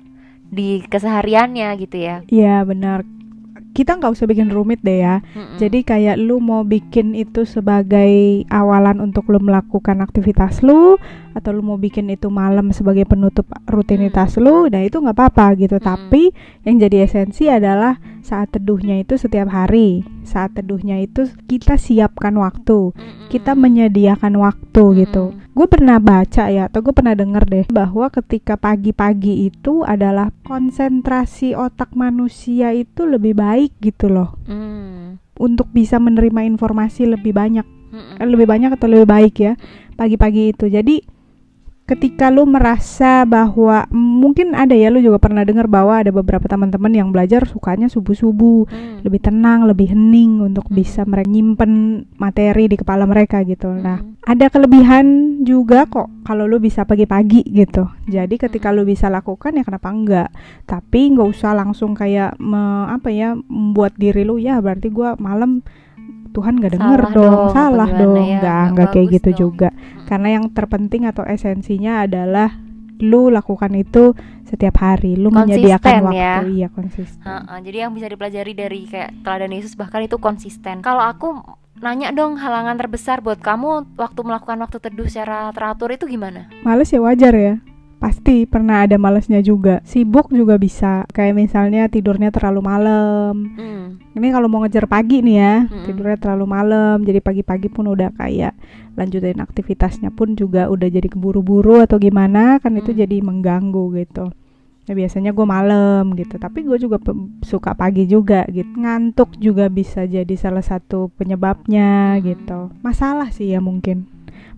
di 0.51 0.83
kesehariannya 0.85 1.71
gitu 1.79 1.97
ya. 1.97 2.21
Iya 2.27 2.67
benar 2.67 3.07
kita 3.73 3.97
nggak 3.97 4.13
usah 4.13 4.29
bikin 4.29 4.53
rumit 4.53 4.79
deh 4.85 5.01
ya. 5.01 5.25
Mm-mm. 5.33 5.57
Jadi 5.57 5.81
kayak 5.81 6.21
lu 6.21 6.37
mau 6.37 6.61
bikin 6.61 7.17
itu 7.17 7.43
sebagai 7.43 8.45
awalan 8.53 9.01
untuk 9.01 9.27
lu 9.33 9.41
melakukan 9.41 9.99
aktivitas 10.05 10.61
lu 10.61 11.01
atau 11.33 11.49
lu 11.49 11.65
mau 11.65 11.81
bikin 11.81 12.13
itu 12.13 12.29
malam 12.29 12.69
sebagai 12.69 13.09
penutup 13.09 13.49
rutinitas 13.65 14.37
mm. 14.37 14.41
lu, 14.45 14.69
nah 14.69 14.85
itu 14.85 15.01
nggak 15.01 15.17
apa-apa 15.17 15.57
gitu. 15.57 15.81
Mm. 15.81 15.83
Tapi 15.83 16.23
yang 16.63 16.77
jadi 16.77 17.09
esensi 17.09 17.49
adalah 17.49 17.97
saat 18.21 18.53
teduhnya 18.53 19.01
itu 19.01 19.17
setiap 19.17 19.49
hari. 19.49 20.05
Saat 20.23 20.55
teduhnya 20.55 21.01
itu 21.01 21.25
kita 21.49 21.75
siapkan 21.81 22.37
waktu, 22.37 22.93
mm. 22.93 23.33
kita 23.33 23.57
menyediakan 23.57 24.37
waktu 24.37 25.03
gitu. 25.03 25.33
Gue 25.53 25.69
pernah 25.69 26.01
baca 26.01 26.49
ya 26.49 26.65
atau 26.65 26.81
gue 26.81 26.93
pernah 26.97 27.13
denger 27.13 27.45
deh 27.45 27.65
bahwa 27.69 28.09
ketika 28.09 28.57
pagi-pagi 28.57 29.53
itu 29.53 29.85
adalah 29.85 30.33
konsentrasi 30.49 31.53
otak 31.53 31.93
manusia 31.93 32.73
itu 32.73 33.05
lebih 33.05 33.37
baik 33.37 33.77
gitu 33.77 34.09
loh. 34.09 34.33
Mm. 34.49 35.21
Untuk 35.37 35.69
bisa 35.69 36.01
menerima 36.01 36.49
informasi 36.49 37.05
lebih 37.05 37.37
banyak, 37.37 37.65
mm 37.65 38.25
lebih 38.25 38.49
banyak 38.49 38.73
atau 38.73 38.89
lebih 38.89 39.05
baik 39.05 39.35
ya 39.37 39.53
pagi-pagi 39.93 40.57
itu. 40.57 40.65
Jadi 40.73 41.05
ketika 41.83 42.31
lu 42.31 42.47
merasa 42.47 43.27
bahwa 43.27 43.83
mungkin 43.91 44.55
ada 44.55 44.71
ya 44.71 44.87
lu 44.87 45.03
juga 45.03 45.19
pernah 45.19 45.43
dengar 45.43 45.67
bahwa 45.67 45.99
ada 45.99 46.15
beberapa 46.15 46.47
teman-teman 46.47 46.95
yang 46.95 47.11
belajar 47.11 47.43
sukanya 47.43 47.91
subuh-subuh 47.91 48.71
hmm. 48.71 49.03
lebih 49.03 49.19
tenang 49.19 49.67
lebih 49.67 49.91
hening 49.91 50.39
untuk 50.39 50.63
hmm. 50.71 50.75
bisa 50.79 51.03
mereka 51.03 51.27
nyimpen 51.27 52.03
materi 52.15 52.71
di 52.71 52.79
kepala 52.79 53.03
mereka 53.03 53.43
gitu 53.43 53.67
hmm. 53.67 53.83
nah 53.83 53.99
ada 54.23 54.47
kelebihan 54.47 55.39
juga 55.43 55.83
kok 55.83 56.07
kalau 56.23 56.47
lu 56.47 56.63
bisa 56.63 56.87
pagi-pagi 56.87 57.43
gitu 57.51 57.83
jadi 58.07 58.31
ketika 58.31 58.71
hmm. 58.71 58.75
lu 58.79 58.83
bisa 58.87 59.11
lakukan 59.11 59.51
ya 59.51 59.67
kenapa 59.67 59.91
enggak 59.91 60.29
tapi 60.63 61.11
nggak 61.11 61.35
usah 61.35 61.51
langsung 61.51 61.91
kayak 61.99 62.39
me, 62.39 62.87
apa 62.95 63.11
ya 63.11 63.35
membuat 63.51 63.91
diri 63.99 64.23
lu 64.23 64.39
ya 64.39 64.63
berarti 64.63 64.87
gua 64.87 65.19
malam 65.19 65.59
Tuhan 66.33 66.57
gak 66.57 66.73
denger 66.75 66.99
salah 66.99 67.13
dong, 67.13 67.23
dong 67.23 67.53
salah 67.53 67.89
dong, 67.93 68.17
ya, 68.25 68.39
nggak 68.41 68.63
nggak 68.73 68.89
kayak 68.89 69.07
gitu 69.21 69.29
dong. 69.29 69.39
juga. 69.39 69.69
Hmm. 69.69 70.05
Karena 70.09 70.27
yang 70.35 70.45
terpenting 70.51 71.05
atau 71.05 71.23
esensinya 71.23 72.03
adalah 72.03 72.49
lu 72.97 73.29
lakukan 73.29 73.71
itu 73.77 74.17
setiap 74.49 74.81
hari, 74.81 75.17
lu 75.17 75.29
konsisten 75.29 75.61
menyediakan 75.61 76.01
waktu, 76.09 76.17
ya. 76.17 76.35
iya 76.45 76.67
konsisten. 76.69 77.21
Ha 77.25 77.41
-ha, 77.41 77.53
jadi 77.61 77.87
yang 77.87 77.91
bisa 77.93 78.07
dipelajari 78.09 78.53
dari 78.53 78.85
kayak 78.85 79.25
teladan 79.25 79.53
Yesus 79.53 79.73
bahkan 79.73 80.05
itu 80.05 80.17
konsisten. 80.21 80.81
Kalau 80.85 81.01
aku 81.01 81.41
nanya 81.83 82.15
dong 82.15 82.39
halangan 82.39 82.79
terbesar 82.79 83.19
buat 83.19 83.43
kamu 83.43 83.97
waktu 83.99 84.19
melakukan 84.23 84.61
waktu 84.63 84.77
teduh 84.79 85.09
secara 85.09 85.51
teratur 85.51 85.91
itu 85.91 86.05
gimana? 86.07 86.47
Males 86.63 86.89
ya 86.93 87.03
wajar 87.03 87.33
ya 87.35 87.53
pasti 88.03 88.43
pernah 88.43 88.83
ada 88.83 88.99
malesnya 88.99 89.39
juga 89.39 89.79
sibuk 89.87 90.27
juga 90.27 90.59
bisa 90.59 91.07
kayak 91.15 91.39
misalnya 91.39 91.87
tidurnya 91.87 92.35
terlalu 92.35 92.59
malam 92.59 93.55
hmm. 93.55 94.19
ini 94.19 94.27
kalau 94.27 94.51
mau 94.51 94.59
ngejar 94.67 94.91
pagi 94.91 95.23
nih 95.23 95.37
ya 95.39 95.55
hmm. 95.63 95.87
tidurnya 95.87 96.19
terlalu 96.19 96.45
malam 96.51 97.07
jadi 97.07 97.23
pagi-pagi 97.23 97.71
pun 97.71 97.87
udah 97.87 98.11
kayak 98.19 98.59
lanjutin 98.99 99.39
aktivitasnya 99.39 100.11
pun 100.11 100.35
juga 100.35 100.67
udah 100.67 100.91
jadi 100.91 101.07
keburu-buru 101.07 101.79
atau 101.79 101.95
gimana 101.95 102.59
kan 102.59 102.75
hmm. 102.75 102.81
itu 102.83 102.91
jadi 102.91 103.23
mengganggu 103.23 103.95
gitu 103.95 104.35
ya 104.83 104.93
biasanya 104.99 105.31
gue 105.31 105.47
malam 105.47 106.11
gitu 106.19 106.35
tapi 106.35 106.67
gue 106.67 106.75
juga 106.75 106.99
suka 107.39 107.71
pagi 107.71 108.03
juga 108.03 108.43
gitu 108.51 108.67
ngantuk 108.83 109.31
juga 109.39 109.71
bisa 109.71 110.03
jadi 110.03 110.35
salah 110.35 110.63
satu 110.63 111.07
penyebabnya 111.15 112.19
Hmm. 112.19 112.23
gitu 112.27 112.59
masalah 112.83 113.31
sih 113.31 113.55
ya 113.55 113.63
mungkin 113.63 114.11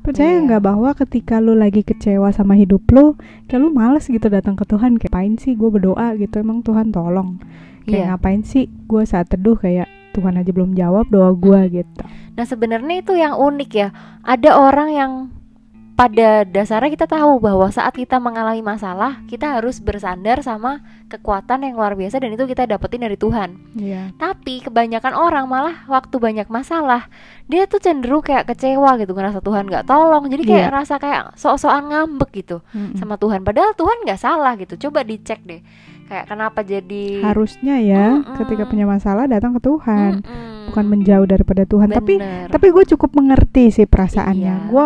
percaya 0.06 0.32
Iya. 0.32 0.46
nggak 0.46 0.62
bahwa 0.64 0.90
ketika 0.94 1.36
lu 1.38 1.54
lagi 1.54 1.82
kecewa 1.82 2.30
sama 2.30 2.54
hidup 2.54 2.86
lu 2.88 3.18
kayak 3.46 3.60
lu 3.60 3.70
males 3.70 4.06
gitu 4.06 4.26
datang 4.26 4.54
ke 4.54 4.64
Tuhan 4.64 4.96
kayak 4.96 5.10
ngapain 5.10 5.34
sih 5.36 5.54
gue 5.54 5.68
berdoa 5.68 6.14
gitu 6.14 6.38
emang 6.38 6.62
Tuhan 6.62 6.90
tolong 6.90 7.42
kayak 7.84 7.98
Iya. 7.98 8.06
ngapain 8.14 8.42
sih 8.42 8.70
gue 8.86 9.02
saat 9.04 9.28
teduh 9.28 9.56
kayak 9.56 9.86
Tuhan 10.12 10.38
aja 10.38 10.48
belum 10.48 10.74
jawab 10.74 11.10
doa 11.10 11.34
gue 11.34 11.60
gitu 11.76 12.04
Nah 12.36 12.44
sebenarnya 12.44 13.00
itu 13.00 13.16
yang 13.16 13.32
unik 13.34 13.72
ya. 13.72 13.90
Ada 14.22 14.60
orang 14.60 14.90
yang 14.92 15.12
pada 15.96 16.44
dasarnya 16.44 16.92
kita 16.92 17.08
tahu 17.08 17.40
bahwa 17.40 17.72
saat 17.72 17.96
kita 17.96 18.20
mengalami 18.20 18.60
masalah, 18.60 19.24
kita 19.26 19.56
harus 19.56 19.80
bersandar 19.80 20.44
sama 20.44 20.84
kekuatan 21.08 21.64
yang 21.64 21.80
luar 21.80 21.96
biasa 21.96 22.20
dan 22.20 22.36
itu 22.36 22.44
kita 22.44 22.68
dapetin 22.68 23.00
dari 23.00 23.16
Tuhan. 23.16 23.56
Iya 23.74 24.12
Tapi 24.16 24.60
kebanyakan 24.60 25.16
orang 25.16 25.48
malah 25.48 25.88
waktu 25.88 26.20
banyak 26.20 26.52
masalah, 26.52 27.08
dia 27.48 27.64
tuh 27.64 27.80
cenderung 27.80 28.20
kayak 28.20 28.44
kecewa 28.46 29.00
gitu, 29.00 29.16
ngerasa 29.16 29.40
Tuhan 29.40 29.66
nggak 29.66 29.88
tolong. 29.88 30.28
Jadi 30.28 30.44
kayak 30.44 30.60
Iya. 30.60 30.68
ngerasa 30.68 30.94
kayak 31.00 31.22
sok-sokan 31.36 31.88
ngambek 31.88 32.30
gitu 32.36 32.60
Mm-mm. 32.70 33.00
sama 33.00 33.16
Tuhan. 33.16 33.48
Padahal 33.48 33.72
Tuhan 33.72 33.98
nggak 34.04 34.20
salah 34.20 34.54
gitu. 34.60 34.76
Coba 34.76 35.00
dicek 35.02 35.48
deh. 35.48 35.64
Kayak 36.06 36.28
kenapa 36.28 36.62
jadi 36.62 37.24
harusnya 37.24 37.80
ya 37.80 38.20
Mm-mm. 38.20 38.36
ketika 38.38 38.68
punya 38.68 38.84
masalah 38.84 39.26
datang 39.26 39.56
ke 39.56 39.62
Tuhan 39.64 40.22
Mm-mm. 40.22 40.70
bukan 40.70 40.86
menjauh 40.86 41.26
daripada 41.26 41.66
Tuhan 41.66 41.90
tapi 41.90 42.22
Bener. 42.22 42.46
tapi 42.46 42.68
gue 42.70 42.86
cukup 42.94 43.18
mengerti 43.18 43.74
sih 43.74 43.90
perasaannya 43.90 44.54
Iya. 44.60 44.70
gue 44.70 44.86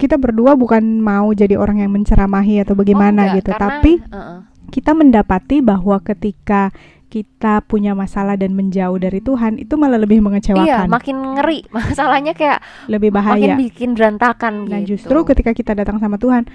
kita 0.00 0.16
berdua 0.16 0.56
bukan 0.56 0.80
mau 0.98 1.28
jadi 1.30 1.54
orang 1.54 1.78
yang 1.78 1.92
menceramahi 1.92 2.64
atau 2.64 2.72
Oh, 2.72 2.78
bagaimana 2.78 3.28
enggak, 3.28 3.36
gitu 3.38 3.50
karena- 3.52 3.62
tapi 3.76 3.92
Heeh. 4.00 4.38
kita 4.70 4.90
mendapati 4.92 5.56
bahwa 5.60 6.00
ketika 6.00 6.72
kita 7.06 7.58
punya 7.60 7.90
masalah 7.92 8.38
dan 8.38 8.54
menjauh 8.54 8.94
dari 8.94 9.18
Tuhan 9.18 9.58
itu 9.58 9.74
malah 9.74 9.98
lebih 9.98 10.22
Iya, 10.22 10.24
mengecewakan 10.24 10.86
makin 10.86 11.16
ngeri. 11.34 11.66
Masalahnya 11.74 12.32
kayak 12.32 12.62
lebih 12.86 13.10
bahaya 13.10 13.34
makin 13.50 13.58
bikin 13.60 13.90
berantakan 13.92 14.70
nah 14.70 14.78
gitu. 14.78 14.94
justru 14.94 15.18
ketika 15.26 15.50
kita 15.50 15.74
datang 15.74 15.98
sama 15.98 16.16
Tuhan 16.16 16.46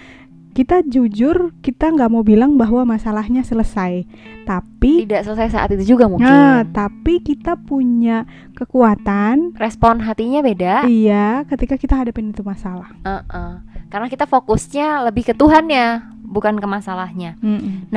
kita 0.56 0.88
jujur 0.88 1.52
kita 1.60 1.92
nggak 1.92 2.08
mau 2.08 2.24
bilang 2.24 2.56
bahwa 2.56 2.88
masalahnya 2.88 3.44
selesai 3.44 4.08
tapi 4.48 5.04
tidak 5.04 5.28
selesai 5.28 5.52
saat 5.52 5.70
itu 5.76 5.94
juga 5.94 6.08
mungkin. 6.08 6.24
nah 6.24 6.64
tapi 6.64 7.20
kita 7.20 7.60
punya 7.60 8.24
kekuatan 8.56 9.52
Respon 9.60 10.00
hatinya 10.00 10.40
beda. 10.40 10.88
iya 10.88 11.44
ketika 11.46 11.76
kita 11.76 12.00
hadapin 12.00 12.32
itu 12.32 12.40
masalah 12.42 12.88
Heeh. 13.04 13.76
Karena 13.90 14.10
kita 14.10 14.26
fokusnya 14.26 15.08
lebih 15.08 15.32
ke 15.32 15.34
Tuhan 15.38 15.70
ya, 15.70 16.04
bukan 16.26 16.58
ke 16.60 16.68
masalahnya. 16.68 17.38
Mm-mm. 17.40 17.88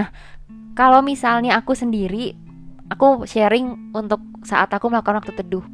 Kalau 0.76 1.02
misalnya 1.02 1.58
aku 1.58 1.74
sendiri, 1.74 2.38
aku 2.86 3.26
sharing 3.26 3.90
untuk 3.96 4.22
saat 4.46 4.70
aku 4.70 4.86
melakukan 4.92 5.18
waktu 5.18 5.34
teduh. 5.34 5.64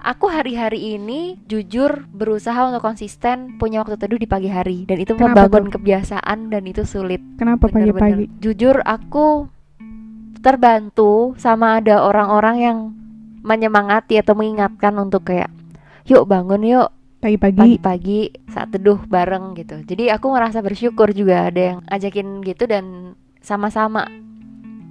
Aku 0.00 0.32
hari-hari 0.32 0.96
ini 0.96 1.36
jujur 1.44 2.08
berusaha 2.08 2.56
untuk 2.64 2.80
konsisten 2.80 3.60
punya 3.60 3.84
waktu 3.84 4.00
teduh 4.00 4.16
di 4.16 4.24
pagi 4.24 4.48
hari. 4.48 4.88
Dan 4.88 4.96
itu 4.96 5.12
Kenapa 5.12 5.44
membangun 5.44 5.68
kebiasaan 5.68 6.48
dan 6.48 6.64
itu 6.64 6.88
sulit. 6.88 7.20
kenapa 7.36 7.68
pagi-pagi? 7.68 8.32
Jujur 8.40 8.80
aku 8.80 9.44
terbantu 10.40 11.36
sama 11.36 11.84
ada 11.84 12.00
orang-orang 12.00 12.56
yang 12.56 12.78
menyemangati 13.44 14.16
atau 14.16 14.32
mengingatkan 14.32 14.96
untuk 14.96 15.28
kayak 15.28 15.52
yuk 16.08 16.24
bangun 16.24 16.64
yuk. 16.64 16.88
Pagi-pagi. 17.20 17.76
Pagi-pagi 17.76 18.20
saat 18.48 18.72
teduh 18.72 18.96
bareng 19.04 19.52
gitu. 19.52 19.84
Jadi 19.84 20.08
aku 20.08 20.32
ngerasa 20.32 20.64
bersyukur 20.64 21.12
juga 21.12 21.52
ada 21.52 21.76
yang 21.76 21.78
ajakin 21.92 22.40
gitu 22.40 22.64
dan 22.64 23.12
sama-sama 23.44 24.08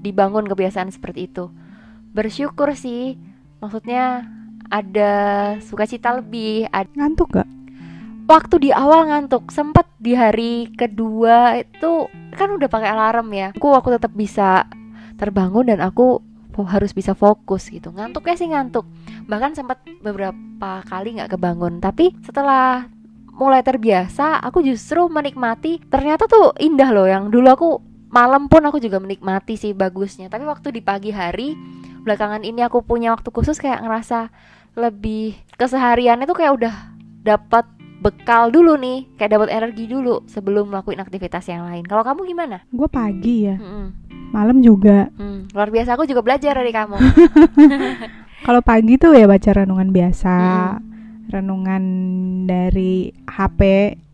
dibangun 0.06 0.46
kebiasaan 0.46 0.94
seperti 0.94 1.26
itu. 1.26 1.50
Bersyukur 2.14 2.78
sih, 2.78 3.18
maksudnya 3.58 4.30
ada 4.70 5.14
sukacita 5.66 6.14
lebih. 6.18 6.70
Ad- 6.70 6.94
ngantuk 6.94 7.34
gak 7.34 7.50
Waktu 8.30 8.62
di 8.62 8.70
awal 8.70 9.10
ngantuk, 9.10 9.50
sempat 9.50 9.90
di 9.98 10.14
hari 10.14 10.70
kedua 10.78 11.58
itu 11.66 12.06
kan 12.38 12.54
udah 12.54 12.70
pakai 12.70 12.94
alarm 12.94 13.34
ya. 13.34 13.50
Aku 13.58 13.74
aku 13.74 13.90
tetap 13.90 14.14
bisa 14.14 14.70
terbangun 15.18 15.66
dan 15.74 15.82
aku 15.82 16.22
harus 16.62 16.94
bisa 16.94 17.18
fokus 17.18 17.74
gitu. 17.74 17.90
Ngantuknya 17.90 18.38
sih 18.38 18.54
ngantuk. 18.54 18.86
Bahkan 19.26 19.58
sempat 19.58 19.82
beberapa 20.06 20.86
kali 20.86 21.18
nggak 21.18 21.34
kebangun. 21.34 21.82
Tapi 21.82 22.14
setelah 22.22 22.86
mulai 23.34 23.66
terbiasa, 23.66 24.38
aku 24.46 24.62
justru 24.62 25.10
menikmati. 25.10 25.82
Ternyata 25.90 26.30
tuh 26.30 26.54
indah 26.62 26.94
loh 26.94 27.10
yang 27.10 27.34
dulu 27.34 27.48
aku 27.50 27.70
malam 28.14 28.46
pun 28.46 28.62
aku 28.62 28.78
juga 28.78 29.02
menikmati 29.02 29.58
sih 29.58 29.74
bagusnya. 29.74 30.30
Tapi 30.30 30.46
waktu 30.46 30.70
di 30.70 30.86
pagi 30.86 31.10
hari 31.10 31.58
belakangan 32.06 32.46
ini 32.46 32.62
aku 32.62 32.86
punya 32.86 33.10
waktu 33.10 33.34
khusus 33.34 33.58
kayak 33.58 33.82
ngerasa 33.82 34.30
lebih 34.82 35.26
kesehariannya 35.54 36.24
tuh 36.24 36.34
kayak 36.34 36.56
udah 36.56 36.76
dapat 37.20 37.68
bekal 38.00 38.48
dulu 38.48 38.74
nih, 38.74 39.12
kayak 39.14 39.36
dapat 39.36 39.50
energi 39.50 39.84
dulu 39.86 40.24
sebelum 40.26 40.72
melakukan 40.72 41.00
aktivitas 41.00 41.44
yang 41.46 41.64
lain. 41.64 41.84
Kalau 41.84 42.02
kamu 42.02 42.24
gimana? 42.26 42.64
gue 42.66 42.88
pagi 42.88 43.44
ya 43.44 43.56
Mm-mm. 43.56 43.86
malam 44.30 44.58
juga 44.60 45.12
Hmm, 45.14 45.52
luar 45.52 45.68
biasa 45.68 45.94
aku 45.94 46.06
juga 46.06 46.22
belajar 46.22 46.54
dari 46.54 46.72
kamu. 46.72 46.96
kalau 48.46 48.62
pagi 48.62 48.96
tuh 48.96 49.12
ya 49.12 49.26
baca 49.26 49.52
renungan 49.54 49.90
biasa 49.90 50.36
Mm. 50.72 50.80
renungan 51.30 51.84
dari 52.46 52.94
HP 53.26 53.60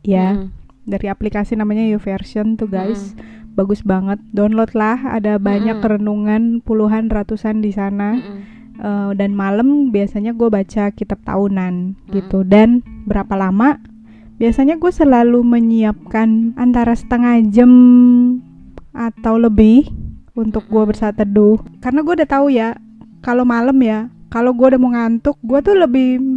ya 0.03 0.33
Mm. 0.33 0.47
dari 0.83 1.07
aplikasi 1.07 1.53
namanya 1.53 1.85
YouVersion 1.87 2.55
tuh 2.55 2.67
guys 2.67 3.13
bagus 3.51 3.79
banget 3.81 4.19
download 4.29 4.73
lah 4.73 4.97
ada 5.07 5.37
banyak 5.37 5.77
Mm-mm. 5.77 5.91
renungan 5.93 6.41
puluhan 6.59 7.07
ratusan 7.07 7.59
di 7.59 7.69
sana 7.69 8.17
Mm-mm. 8.17 8.39
Eh, 8.75 9.11
dan 9.15 9.31
malam 9.31 9.87
biasanya 9.87 10.35
gue 10.35 10.51
baca 10.51 10.91
kitab 10.91 11.23
tahunan 11.23 11.95
Hmm. 11.95 12.11
gitu 12.11 12.43
dan 12.43 12.83
berapa 13.07 13.31
lama 13.33 13.79
biasanya 14.35 14.75
gue 14.75 14.91
selalu 14.91 15.47
menyiapkan 15.47 16.51
antara 16.59 16.91
setengah 16.91 17.39
jam 17.55 17.71
atau 18.91 19.39
lebih 19.39 19.87
untuk 20.35 20.67
gue 20.67 20.75
Mm-mm. 20.75 20.91
bersaat 20.91 21.15
teduh 21.15 21.55
karena 21.79 22.03
gue 22.03 22.13
udah 22.19 22.27
tahu 22.27 22.51
ya 22.51 22.75
kalau 23.23 23.47
malam 23.47 23.79
ya 23.79 24.11
kalau 24.27 24.51
gue 24.51 24.67
udah 24.67 24.81
mau 24.83 24.91
ngantuk 24.91 25.39
gue 25.39 25.59
tuh 25.63 25.75
lebih 25.79 26.34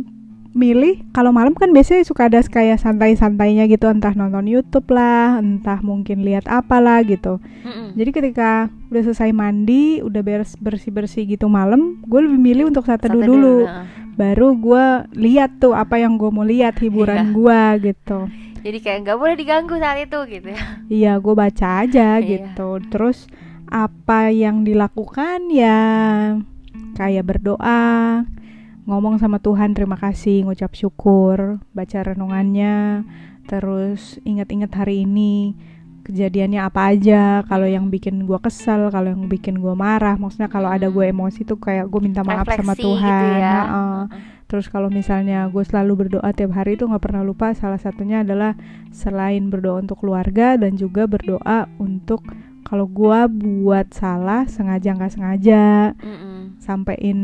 milih 0.58 1.06
kalau 1.08 1.30
malam 1.30 1.54
kan 1.54 1.70
biasanya 1.70 2.02
suka 2.02 2.26
ada 2.26 2.42
kayak 2.42 2.76
santai-santainya 2.76 3.64
gitu 3.64 3.86
entah 3.86 4.10
nonton 4.12 4.44
YouTube 4.44 4.90
lah 4.90 5.38
entah 5.38 5.78
mungkin 5.80 6.20
lihat 6.20 6.44
apalah 6.44 7.00
gitu 7.00 7.38
Mm-mm. 7.62 7.94
jadi 7.94 8.10
ketika 8.10 8.50
udah 8.88 9.02
selesai 9.04 9.30
mandi, 9.30 10.00
udah 10.00 10.18
beres 10.18 10.56
bersih-bersih 10.56 11.28
gitu 11.28 11.44
malam, 11.46 12.00
gue 12.02 12.18
lebih 12.18 12.40
milih 12.40 12.64
untuk 12.66 12.82
saat 12.82 12.98
teduh 12.98 13.20
dulu. 13.20 13.56
nah. 13.62 13.84
Baru 14.16 14.56
gue 14.56 14.84
lihat 15.14 15.60
tuh 15.60 15.76
apa 15.76 15.94
yang 15.94 16.16
gue 16.16 16.26
mau 16.26 16.40
lihat 16.40 16.80
hiburan 16.80 17.20
Iya. 17.20 17.34
gue 17.36 17.60
gitu. 17.92 18.18
Jadi 18.58 18.78
kayak 18.80 18.98
nggak 19.04 19.18
boleh 19.20 19.36
diganggu 19.36 19.76
saat 19.76 20.00
itu 20.00 20.18
gitu 20.26 20.48
ya. 20.48 20.62
Iya, 20.88 21.12
gue 21.20 21.34
baca 21.36 21.68
aja 21.84 22.16
Iya. 22.16 22.24
gitu. 22.24 22.80
Terus 22.88 23.28
apa 23.68 24.32
yang 24.32 24.64
dilakukan 24.64 25.52
ya 25.52 25.78
kayak 26.96 27.28
berdoa, 27.28 28.24
ngomong 28.88 29.20
sama 29.20 29.36
Tuhan 29.36 29.76
terima 29.76 30.00
kasih, 30.00 30.48
ngucap 30.48 30.72
syukur, 30.72 31.60
baca 31.76 31.98
renungannya, 32.00 33.04
terus 33.44 34.16
ingat-ingat 34.24 34.72
hari 34.72 35.04
ini 35.04 35.52
kejadiannya 36.08 36.60
apa 36.64 36.96
aja 36.96 37.44
kalau 37.44 37.68
yang 37.68 37.92
bikin 37.92 38.24
gua 38.24 38.40
kesel 38.40 38.88
kalau 38.88 39.12
yang 39.12 39.28
bikin 39.28 39.60
gua 39.60 39.76
marah 39.76 40.16
maksudnya 40.16 40.48
kalau 40.48 40.72
ada 40.72 40.88
gue 40.88 41.04
emosi 41.04 41.44
tuh 41.44 41.60
kayak 41.60 41.84
gue 41.84 42.00
minta 42.00 42.24
maaf 42.24 42.48
sama 42.48 42.72
Refleksi 42.72 42.80
Tuhan 42.80 43.04
gitu 43.04 43.26
ya. 43.44 43.56
heeh. 43.60 44.00
terus 44.48 44.72
kalau 44.72 44.88
misalnya 44.88 45.44
gue 45.52 45.60
selalu 45.60 46.08
berdoa 46.08 46.32
tiap 46.32 46.56
hari 46.56 46.80
itu 46.80 46.88
nggak 46.88 47.04
pernah 47.04 47.20
lupa 47.20 47.52
salah 47.52 47.76
satunya 47.76 48.24
adalah 48.24 48.56
selain 48.88 49.52
berdoa 49.52 49.84
untuk 49.84 50.00
keluarga 50.00 50.56
dan 50.56 50.80
juga 50.80 51.04
berdoa 51.04 51.68
untuk 51.76 52.24
kalau 52.64 52.88
gua 52.88 53.28
buat 53.28 53.92
salah 53.92 54.48
sengaja 54.48 54.96
nggak 54.96 55.12
sengaja 55.12 55.92
Mm-mm. 56.00 56.27
Sampein 56.68 57.18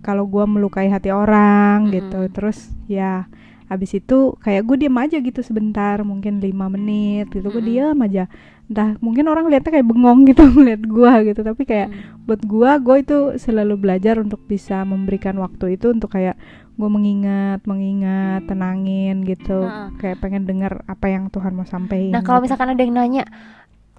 kalau 0.00 0.24
gua 0.24 0.48
melukai 0.48 0.88
hati 0.88 1.12
orang 1.12 1.92
gitu 1.92 2.16
Mm-mm. 2.16 2.32
terus 2.32 2.58
ya 2.88 3.28
habis 3.68 3.94
itu 3.94 4.34
kayak 4.42 4.66
gue 4.66 4.76
diam 4.82 4.98
aja 4.98 5.22
gitu 5.22 5.46
sebentar 5.46 6.02
mungkin 6.02 6.42
lima 6.42 6.66
menit 6.66 7.30
gitu 7.30 7.46
gue 7.46 7.60
Mm-mm. 7.60 7.70
diam 7.70 7.98
aja 8.02 8.24
entah 8.66 8.98
mungkin 8.98 9.26
orang 9.26 9.46
lihatnya 9.46 9.70
kayak 9.70 9.86
bengong 9.86 10.26
gitu 10.26 10.42
ngeliat 10.56 10.82
gua 10.86 11.12
gitu 11.22 11.40
tapi 11.40 11.62
kayak 11.62 11.88
Mm. 11.90 12.26
buat 12.26 12.42
gua 12.42 12.70
gue 12.78 12.96
itu 12.98 13.18
selalu 13.36 13.74
belajar 13.76 14.18
untuk 14.18 14.42
bisa 14.42 14.82
memberikan 14.82 15.38
waktu 15.38 15.74
itu 15.74 15.90
untuk 15.90 16.10
kayak 16.10 16.34
gue 16.74 16.88
mengingat 16.88 17.60
mengingat 17.62 18.46
tenangin 18.46 19.22
gitu 19.22 19.66
Heeh. 19.66 19.88
kayak 19.98 20.18
pengen 20.18 20.46
dengar 20.46 20.82
apa 20.86 21.06
yang 21.06 21.28
Tuhan 21.28 21.52
mau 21.52 21.66
sampaikan 21.66 22.14
Nah 22.16 22.22
kalau 22.22 22.40
gitu. 22.40 22.50
misalkan 22.50 22.72
ada 22.72 22.80
yang 22.80 22.94
nanya 22.94 23.22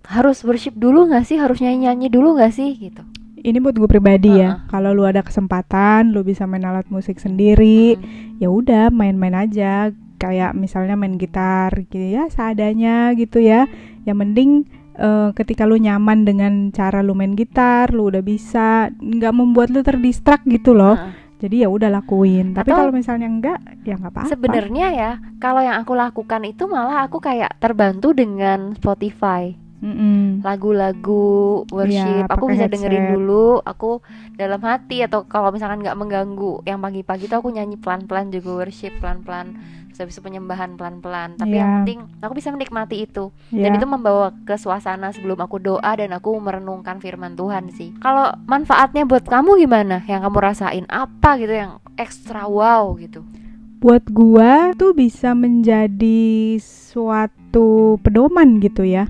harus 0.03 0.41
worship 0.43 0.73
dulu 0.75 1.07
nggak 1.07 1.23
sih 1.23 1.37
harus 1.37 1.61
nyanyi 1.61 1.87
nyanyi 1.87 2.07
dulu 2.09 2.35
nggak 2.35 2.51
sih 2.51 2.73
gitu 2.75 3.03
ini 3.41 3.57
buat 3.59 3.75
gue 3.75 3.89
pribadi 3.89 4.39
ya 4.39 4.55
Heeh. 4.55 4.69
kalau 4.69 4.93
lu 4.93 5.03
ada 5.03 5.21
kesempatan 5.21 6.13
lu 6.13 6.21
bisa 6.21 6.45
main 6.45 6.63
alat 6.63 6.87
musik 6.87 7.17
sendiri 7.17 7.97
Mm. 7.97 8.39
ya 8.39 8.47
udah 8.49 8.93
main-main 8.93 9.33
aja 9.35 9.89
kayak 10.17 10.53
misalnya 10.53 10.93
main 10.93 11.17
gitar 11.17 11.73
gitu 11.89 11.97
ya 11.97 12.29
seadanya 12.29 13.11
gitu 13.17 13.41
ya 13.41 13.65
yang 14.05 14.21
mending 14.21 14.65
eh, 14.95 15.29
ketika 15.33 15.65
lu 15.65 15.77
nyaman 15.77 16.27
dengan 16.27 16.69
cara 16.69 17.01
lu 17.01 17.15
main 17.17 17.33
gitar, 17.33 17.89
lu 17.89 18.11
udah 18.11 18.21
bisa, 18.21 18.91
nggak 18.91 19.33
membuat 19.33 19.71
lu 19.71 19.81
terdistrak 19.81 20.43
gitu 20.45 20.75
loh. 20.75 20.93
Heeh. 20.99 21.13
Jadi 21.41 21.55
ya 21.65 21.73
udah 21.73 21.89
lakuin. 21.89 22.53
Tapi 22.53 22.69
kalau 22.69 22.93
misalnya 22.93 23.25
enggak, 23.25 23.57
ya 23.81 23.97
nggak 23.97 24.13
apa-apa. 24.13 24.29
Sebenarnya 24.29 24.87
ya, 24.93 25.11
kalau 25.41 25.65
yang 25.65 25.81
aku 25.81 25.97
lakukan 25.97 26.45
itu 26.45 26.69
malah 26.69 27.01
aku 27.09 27.17
kayak 27.17 27.57
terbantu 27.57 28.13
dengan 28.13 28.77
Spotify. 28.77 29.57
Mm-mm. 29.81 30.45
lagu-lagu 30.45 31.65
worship. 31.73 32.25
Iya, 32.25 32.29
aku 32.29 32.45
bisa 32.53 32.69
dengerin 32.69 33.01
headset. 33.01 33.13
dulu. 33.17 33.47
Aku 33.65 34.05
dalam 34.37 34.61
hati 34.61 35.01
atau 35.01 35.25
kalau 35.25 35.49
misalkan 35.49 35.81
nggak 35.81 35.97
mengganggu 35.97 36.61
yang 36.63 36.77
pagi-pagi 36.77 37.25
tuh 37.25 37.41
aku 37.41 37.49
nyanyi 37.49 37.81
pelan-pelan 37.81 38.29
juga 38.29 38.61
worship 38.61 38.93
pelan-pelan. 39.01 39.57
Habis 40.01 40.17
penyembahan 40.17 40.81
pelan-pelan. 40.81 41.37
Tapi 41.37 41.61
yang 41.61 41.69
Iya. 41.69 41.77
penting 41.85 41.99
aku 42.25 42.33
bisa 42.33 42.49
menikmati 42.49 43.05
itu. 43.05 43.29
Dan 43.53 43.73
Ya. 43.73 43.77
itu 43.77 43.85
membawa 43.85 44.33
ke 44.49 44.57
suasana 44.57 45.13
sebelum 45.13 45.37
aku 45.37 45.61
doa 45.61 45.93
dan 45.93 46.09
aku 46.09 46.33
merenungkan 46.41 46.97
firman 46.97 47.37
Tuhan 47.37 47.69
sih. 47.69 47.93
Kalau 48.01 48.33
manfaatnya 48.49 49.05
buat 49.05 49.21
kamu 49.21 49.61
gimana? 49.61 50.01
Yang 50.09 50.25
kamu 50.25 50.37
rasain 50.41 50.85
apa 50.89 51.37
gitu 51.37 51.53
yang 51.53 51.77
ekstra 52.01 52.49
wow 52.49 52.97
gitu? 52.97 53.21
Buat 53.77 54.09
gua 54.09 54.73
tuh 54.73 54.97
bisa 54.97 55.37
menjadi 55.37 56.57
suatu 56.57 58.01
pedoman 58.01 58.57
gitu 58.57 58.81
ya 58.81 59.05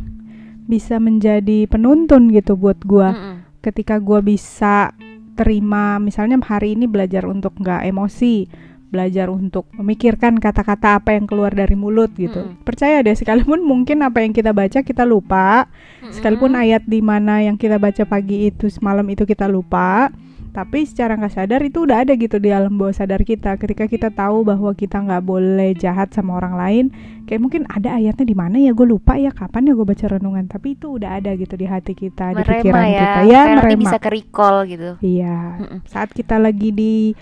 bisa 0.71 1.03
menjadi 1.03 1.67
penuntun 1.67 2.31
gitu 2.31 2.55
buat 2.55 2.79
gua 2.87 3.11
Mm-mm. 3.11 3.35
ketika 3.59 3.99
gua 3.99 4.23
bisa 4.23 4.95
terima 5.35 5.99
misalnya 5.99 6.39
hari 6.39 6.79
ini 6.79 6.87
belajar 6.87 7.27
untuk 7.27 7.59
nggak 7.59 7.83
emosi 7.91 8.47
belajar 8.91 9.31
untuk 9.31 9.71
memikirkan 9.71 10.35
kata-kata 10.39 10.99
apa 10.99 11.15
yang 11.15 11.27
keluar 11.27 11.51
dari 11.51 11.75
mulut 11.75 12.15
gitu 12.15 12.47
Mm-mm. 12.47 12.63
percaya 12.63 13.03
deh 13.03 13.15
sekalipun 13.15 13.63
mungkin 13.67 13.99
apa 14.03 14.23
yang 14.23 14.31
kita 14.31 14.55
baca 14.55 14.79
kita 14.79 15.03
lupa 15.03 15.67
sekalipun 16.11 16.55
Mm-mm. 16.55 16.63
ayat 16.63 16.83
di 16.87 17.03
mana 17.03 17.43
yang 17.43 17.59
kita 17.59 17.75
baca 17.75 18.07
pagi 18.07 18.47
itu 18.47 18.71
semalam 18.71 19.03
itu 19.11 19.27
kita 19.27 19.51
lupa 19.51 20.11
tapi 20.51 20.83
secara 20.83 21.15
nggak 21.15 21.31
sadar 21.31 21.63
itu 21.63 21.87
udah 21.87 22.03
ada 22.03 22.13
gitu 22.19 22.35
di 22.35 22.51
alam 22.51 22.75
bawah 22.75 22.91
sadar 22.91 23.23
kita. 23.23 23.55
Ketika 23.55 23.87
kita 23.87 24.11
tahu 24.11 24.43
bahwa 24.43 24.75
kita 24.75 24.99
nggak 24.99 25.23
boleh 25.23 25.71
jahat 25.79 26.11
sama 26.11 26.35
orang 26.35 26.59
lain 26.59 26.85
kayak 27.23 27.39
mungkin 27.39 27.63
ada 27.71 27.95
ayatnya 27.95 28.27
di 28.27 28.35
mana 28.35 28.59
ya 28.59 28.75
gue 28.75 28.83
lupa 28.83 29.15
ya 29.15 29.31
kapan 29.31 29.71
ya 29.71 29.73
gue 29.79 29.87
baca 29.87 30.05
renungan. 30.11 30.51
Tapi 30.51 30.75
itu 30.75 30.99
udah 30.99 31.23
ada 31.23 31.31
gitu 31.39 31.55
di 31.55 31.63
hati 31.63 31.95
kita 31.95 32.35
di 32.35 32.43
merema 32.43 32.59
pikiran 32.59 32.83
ya, 32.83 32.99
kita. 32.99 33.19
Ya 33.31 33.41
merema. 33.55 33.79
bisa 33.79 33.97
ke 34.03 34.09
recall 34.11 34.57
gitu. 34.67 34.91
Iya 34.99 35.39
Mm-mm. 35.63 35.79
saat 35.87 36.11
kita 36.11 36.35
lagi 36.35 36.69
di 36.75 37.15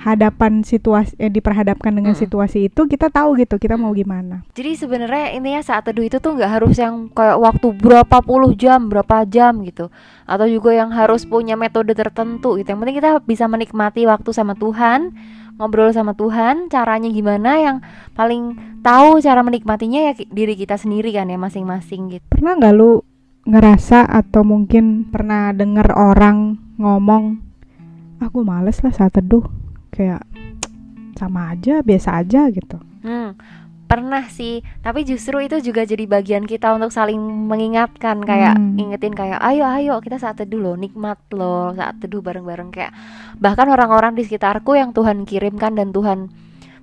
hadapan 0.00 0.64
situasi 0.64 1.12
eh, 1.20 1.28
diperhadapkan 1.28 1.92
dengan 1.92 2.16
Mm-mm. 2.16 2.24
situasi 2.24 2.72
itu 2.72 2.88
kita 2.88 3.12
tahu 3.12 3.36
gitu 3.36 3.60
kita 3.60 3.76
mau 3.76 3.92
gimana 3.92 4.40
Jadi 4.56 4.72
sebenarnya 4.80 5.36
intinya 5.36 5.60
saat 5.60 5.84
teduh 5.84 6.08
itu 6.08 6.16
tuh 6.16 6.40
nggak 6.40 6.48
harus 6.56 6.80
yang 6.80 7.12
kayak 7.12 7.36
waktu 7.36 7.76
berapa 7.76 8.16
puluh 8.24 8.56
jam, 8.56 8.88
berapa 8.88 9.28
jam 9.28 9.60
gitu, 9.60 9.92
atau 10.24 10.46
juga 10.48 10.72
yang 10.72 10.88
harus 10.88 11.28
punya 11.28 11.52
metode 11.52 11.92
tertentu 11.92 12.56
gitu. 12.56 12.72
Yang 12.72 12.80
penting 12.80 12.96
kita 12.96 13.10
bisa 13.28 13.44
menikmati 13.44 14.08
waktu 14.08 14.30
sama 14.32 14.56
Tuhan, 14.56 15.12
ngobrol 15.60 15.92
sama 15.92 16.16
Tuhan, 16.16 16.72
caranya 16.72 17.12
gimana 17.12 17.60
yang 17.60 17.76
paling 18.16 18.56
tahu 18.80 19.20
cara 19.20 19.44
menikmatinya 19.44 20.08
ya 20.08 20.12
diri 20.16 20.56
kita 20.56 20.80
sendiri 20.80 21.12
kan 21.12 21.28
ya 21.28 21.36
masing-masing 21.36 22.16
gitu. 22.16 22.24
pernah 22.32 22.56
nggak 22.56 22.72
lu 22.72 23.04
ngerasa 23.44 24.08
atau 24.08 24.40
mungkin 24.44 25.08
pernah 25.12 25.52
denger 25.52 25.92
orang 25.92 26.56
ngomong 26.80 27.40
aku 28.20 28.40
males 28.44 28.80
lah 28.80 28.92
saat 28.92 29.16
teduh 29.16 29.44
kayak 29.92 30.24
sama 31.20 31.52
aja 31.52 31.84
biasa 31.84 32.24
aja 32.24 32.48
gitu. 32.48 32.80
Hmm, 33.04 33.36
pernah 33.90 34.24
sih, 34.30 34.62
tapi 34.80 35.02
justru 35.04 35.42
itu 35.42 35.60
juga 35.60 35.82
jadi 35.84 36.06
bagian 36.06 36.46
kita 36.46 36.72
untuk 36.72 36.94
saling 36.94 37.18
mengingatkan. 37.20 38.22
Kayak 38.24 38.56
Hmm. 38.56 38.78
ingetin 38.80 39.12
kayak 39.12 39.42
ayo 39.42 39.66
ayo 39.66 39.94
kita 40.00 40.16
saat 40.16 40.40
teduh 40.40 40.62
loh, 40.62 40.76
nikmat 40.80 41.20
loh 41.34 41.76
saat 41.76 41.98
teduh 42.00 42.22
bareng-bareng. 42.24 42.70
Kayak 42.72 42.94
bahkan 43.36 43.68
orang-orang 43.68 44.16
di 44.16 44.24
sekitarku 44.24 44.78
yang 44.78 44.94
Tuhan 44.96 45.28
kirimkan 45.28 45.76
dan 45.76 45.92
Tuhan 45.92 46.30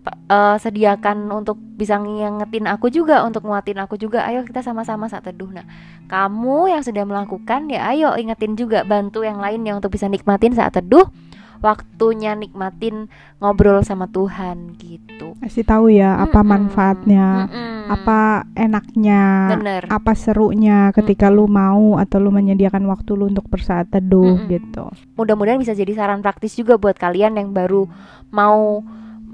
eh, 0.08 0.58
sediakan 0.60 1.28
untuk 1.36 1.60
bisa 1.60 2.00
ngingetin 2.00 2.64
aku 2.64 2.88
juga 2.88 3.28
untuk 3.28 3.44
nguatin 3.44 3.76
aku 3.84 4.00
juga 4.00 4.24
ayo 4.24 4.48
kita 4.48 4.64
sama-sama 4.64 5.12
saat 5.12 5.26
teduh. 5.28 5.52
Nah 5.52 5.66
kamu 6.08 6.72
yang 6.72 6.84
sudah 6.86 7.04
melakukan 7.04 7.68
ya 7.68 7.92
ayo 7.92 8.16
ingetin 8.16 8.56
juga 8.56 8.88
bantu 8.88 9.28
yang 9.28 9.40
lainnya 9.42 9.76
untuk 9.76 9.92
bisa 9.92 10.08
nikmatin 10.08 10.56
saat 10.56 10.76
teduh 10.76 11.08
waktunya 11.62 12.38
nikmatin 12.38 13.10
ngobrol 13.42 13.82
sama 13.82 14.10
Tuhan 14.10 14.78
gitu 14.78 15.38
kasih 15.42 15.66
tahu 15.66 15.94
ya 15.94 16.18
apa 16.18 16.42
Mm-mm. 16.42 16.52
manfaatnya 16.52 17.28
Mm-mm. 17.50 17.94
apa 17.94 18.20
enaknya 18.54 19.24
bener 19.58 19.84
apa 19.90 20.12
serunya 20.14 20.90
ketika 20.94 21.30
lu 21.30 21.50
mau 21.50 21.98
atau 21.98 22.18
lu 22.22 22.30
menyediakan 22.34 22.86
waktu 22.90 23.18
lu 23.18 23.30
untuk 23.30 23.46
bersaat 23.50 23.90
teduh 23.90 24.38
Mm-mm. 24.38 24.52
gitu 24.52 24.86
mudah-mudahan 25.18 25.62
bisa 25.62 25.74
jadi 25.74 25.94
saran 25.94 26.22
praktis 26.22 26.58
juga 26.58 26.78
buat 26.78 26.98
kalian 26.98 27.38
yang 27.38 27.54
baru 27.54 27.86
mau 28.34 28.82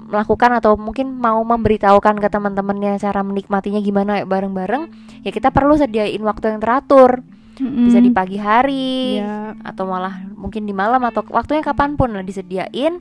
melakukan 0.04 0.60
atau 0.60 0.76
mungkin 0.76 1.16
mau 1.16 1.40
memberitahukan 1.40 2.20
ke 2.20 2.28
teman-temannya 2.28 3.00
cara 3.00 3.24
menikmatinya 3.24 3.80
gimana 3.80 4.28
bareng-bareng 4.28 4.92
ya 5.24 5.30
kita 5.32 5.48
perlu 5.48 5.80
sediain 5.80 6.20
waktu 6.20 6.54
yang 6.54 6.60
teratur 6.60 7.24
bisa 7.56 7.98
di 7.98 8.10
pagi 8.10 8.34
hari 8.34 9.18
Iya. 9.18 9.54
atau 9.62 9.86
malah 9.86 10.26
mungkin 10.34 10.66
di 10.66 10.74
malam 10.74 11.02
atau 11.02 11.22
waktunya 11.30 11.62
kapan 11.62 11.94
pun 11.94 12.10
lah 12.10 12.22
disediain. 12.22 12.98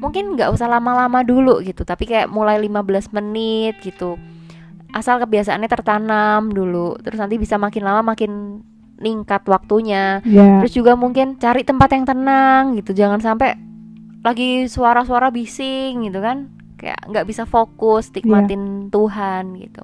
Mungkin 0.00 0.32
nggak 0.32 0.48
usah 0.48 0.64
lama-lama 0.64 1.20
dulu 1.20 1.60
gitu 1.60 1.82
tapi 1.82 2.06
kayak 2.06 2.30
mulai 2.30 2.56
15 2.56 3.10
menit 3.10 3.76
gitu. 3.82 4.16
Asal 4.90 5.20
kebiasaannya 5.20 5.68
tertanam 5.68 6.50
dulu 6.50 6.96
terus 6.98 7.18
nanti 7.18 7.36
bisa 7.36 7.54
makin 7.54 7.82
lama 7.82 8.14
makin 8.14 8.62
ningkat 9.00 9.42
waktunya. 9.44 10.20
Ya 10.22 10.60
Terus 10.62 10.72
juga 10.72 10.92
mungkin 10.94 11.36
cari 11.36 11.64
tempat 11.64 11.88
yang 11.90 12.04
tenang 12.04 12.76
gitu, 12.76 12.92
jangan 12.92 13.18
sampai 13.18 13.56
lagi 14.20 14.68
suara-suara 14.68 15.32
bising 15.32 16.04
gitu 16.04 16.20
kan, 16.20 16.52
kayak 16.76 17.08
nggak 17.08 17.24
bisa 17.24 17.48
fokus 17.48 18.12
nikmatin 18.12 18.92
Tuhan 18.92 19.56
gitu. 19.56 19.80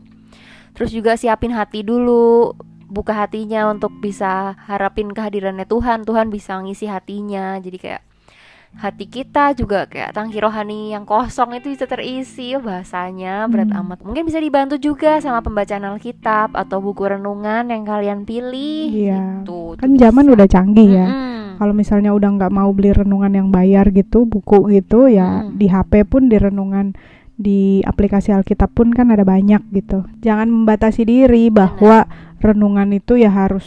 Terus 0.76 0.92
juga 0.92 1.16
siapin 1.16 1.56
hati 1.56 1.80
dulu, 1.80 2.52
buka 2.96 3.12
hatinya 3.14 3.68
untuk 3.68 3.92
bisa 3.94 4.56
harapin 4.64 5.12
kehadirannya 5.12 5.64
Tuhan, 5.64 6.02
Tuhan 6.02 6.32
bisa 6.32 6.56
ngisi 6.56 6.88
hatinya, 6.88 7.60
jadi 7.60 7.76
kayak 7.76 8.02
hati 8.76 9.04
kita 9.06 9.52
juga 9.52 9.84
kayak 9.84 10.12
tangki 10.12 10.36
rohani 10.36 10.92
yang 10.92 11.04
kosong 11.04 11.52
itu 11.54 11.70
bisa 11.70 11.84
terisi 11.84 12.52
bahasanya 12.56 13.48
berat 13.48 13.72
Hmm. 13.72 13.80
amat 13.80 14.04
mungkin 14.04 14.24
bisa 14.24 14.36
dibantu 14.36 14.76
juga 14.76 15.16
sama 15.16 15.40
pembacaan 15.40 15.86
Alkitab 15.86 16.52
atau 16.52 16.84
buku 16.84 17.00
renungan 17.00 17.64
yang 17.64 17.84
kalian 17.84 18.24
pilih 18.24 18.92
Iya. 18.92 19.40
gitu 19.40 19.80
kan 19.80 19.96
zaman 19.96 20.28
udah 20.28 20.44
canggih 20.44 20.92
ya 20.92 21.08
Mm-mm. 21.08 21.56
kalau 21.56 21.72
misalnya 21.72 22.12
udah 22.12 22.28
nggak 22.28 22.52
mau 22.52 22.68
beli 22.68 22.92
renungan 22.92 23.32
yang 23.34 23.48
bayar 23.48 23.88
gitu 23.88 24.28
buku 24.28 24.68
gitu 24.70 25.08
ya 25.08 25.48
Hmm. 25.48 25.56
di 25.56 25.72
HP 25.72 26.04
pun 26.04 26.28
di 26.28 26.36
renungan 26.36 26.92
di 27.36 27.84
aplikasi 27.84 28.32
Alkitab 28.32 28.72
pun 28.72 28.90
kan 28.96 29.12
ada 29.12 29.22
banyak 29.22 29.60
gitu. 29.72 30.08
Jangan 30.24 30.48
membatasi 30.48 31.04
diri 31.04 31.52
bahwa 31.52 32.08
renungan 32.40 32.88
itu 32.96 33.20
ya 33.20 33.28
harus 33.28 33.64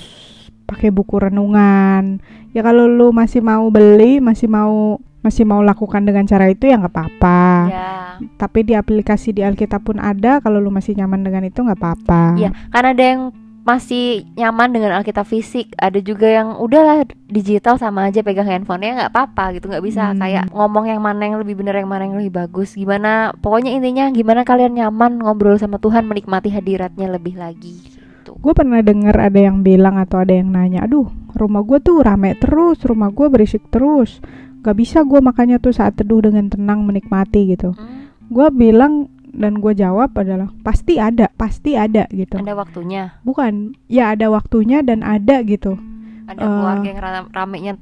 pakai 0.66 0.90
buku 0.90 1.22
renungan. 1.22 2.22
Ya 2.54 2.66
kalau 2.66 2.90
lu 2.90 3.14
masih 3.14 3.46
mau 3.46 3.70
beli 3.70 4.18
masih 4.18 4.50
mau 4.50 4.98
masih 5.20 5.44
mau 5.44 5.60
lakukan 5.62 6.02
dengan 6.02 6.26
cara 6.26 6.50
itu 6.50 6.66
ya 6.66 6.82
nggak 6.82 6.94
apa-apa. 6.94 7.44
Ya. 7.70 7.90
Tapi 8.36 8.66
di 8.68 8.74
aplikasi 8.74 9.32
di 9.32 9.46
Alkitab 9.46 9.86
pun 9.86 10.02
ada 10.02 10.42
kalau 10.42 10.58
lu 10.60 10.74
masih 10.74 10.98
nyaman 10.98 11.22
dengan 11.22 11.46
itu 11.46 11.62
nggak 11.62 11.80
apa-apa. 11.80 12.24
Iya, 12.40 12.52
karena 12.74 12.90
ada 12.92 13.04
yang 13.06 13.22
masih 13.68 14.26
nyaman 14.34 14.74
dengan 14.74 14.98
Alkitab 14.98 15.28
fisik, 15.30 15.76
ada 15.78 16.00
juga 16.02 16.26
yang 16.26 16.58
udahlah 16.58 17.06
digital 17.30 17.78
sama 17.78 18.10
aja 18.10 18.26
pegang 18.26 18.50
handphonenya 18.50 19.06
nggak 19.06 19.12
apa-apa 19.14 19.60
gitu, 19.60 19.70
nggak 19.70 19.86
bisa 19.86 20.10
Hmm. 20.12 20.20
kayak 20.20 20.44
ngomong 20.50 20.90
yang 20.90 21.02
mana 21.04 21.22
yang 21.30 21.38
lebih 21.38 21.60
benar 21.60 21.78
yang 21.78 21.90
mana 21.92 22.10
yang 22.10 22.18
lebih 22.18 22.34
bagus. 22.34 22.74
Gimana? 22.74 23.36
Pokoknya 23.38 23.76
intinya 23.76 24.10
gimana 24.10 24.42
kalian 24.42 24.74
nyaman 24.74 25.22
ngobrol 25.22 25.60
sama 25.62 25.78
Tuhan, 25.78 26.10
menikmati 26.10 26.50
hadiratnya 26.50 27.12
lebih 27.12 27.38
lagi. 27.38 27.78
Gitu. 27.78 28.34
Gue 28.40 28.54
pernah 28.58 28.82
denger 28.82 29.16
ada 29.16 29.40
yang 29.40 29.62
bilang 29.62 30.02
atau 30.02 30.22
ada 30.24 30.34
yang 30.34 30.50
nanya, 30.50 30.84
aduh 30.86 31.08
rumah 31.38 31.62
gue 31.62 31.78
tuh 31.80 32.02
rame 32.02 32.34
terus, 32.36 32.82
rumah 32.84 33.14
gue 33.14 33.28
berisik 33.30 33.70
terus, 33.70 34.18
gak 34.60 34.76
bisa 34.76 35.06
gue 35.06 35.22
makanya 35.22 35.62
tuh 35.62 35.72
saat 35.72 35.96
teduh 35.96 36.20
dengan 36.20 36.50
tenang 36.50 36.84
menikmati 36.84 37.54
gitu. 37.54 37.78
Hmm, 37.78 38.12
Gue 38.30 38.46
bilang 38.54 39.10
dan 39.32 39.58
gue 39.58 39.74
jawab 39.74 40.14
adalah 40.14 40.50
pasti 40.60 40.98
ada, 40.98 41.30
pasti 41.32 41.74
ada 41.74 42.06
gitu. 42.10 42.36
ada 42.36 42.54
waktunya, 42.54 43.18
Bukan, 43.22 43.78
ya 43.86 44.14
ada 44.14 44.28
waktunya 44.28 44.80
dan 44.80 45.02
ada 45.02 45.42
gitu. 45.42 45.78
ada 46.26 46.38
Eh. 46.38 46.46
keluarga 46.46 46.88
yang 46.88 47.00
ra- 47.00 47.32
ramenya 47.36 47.74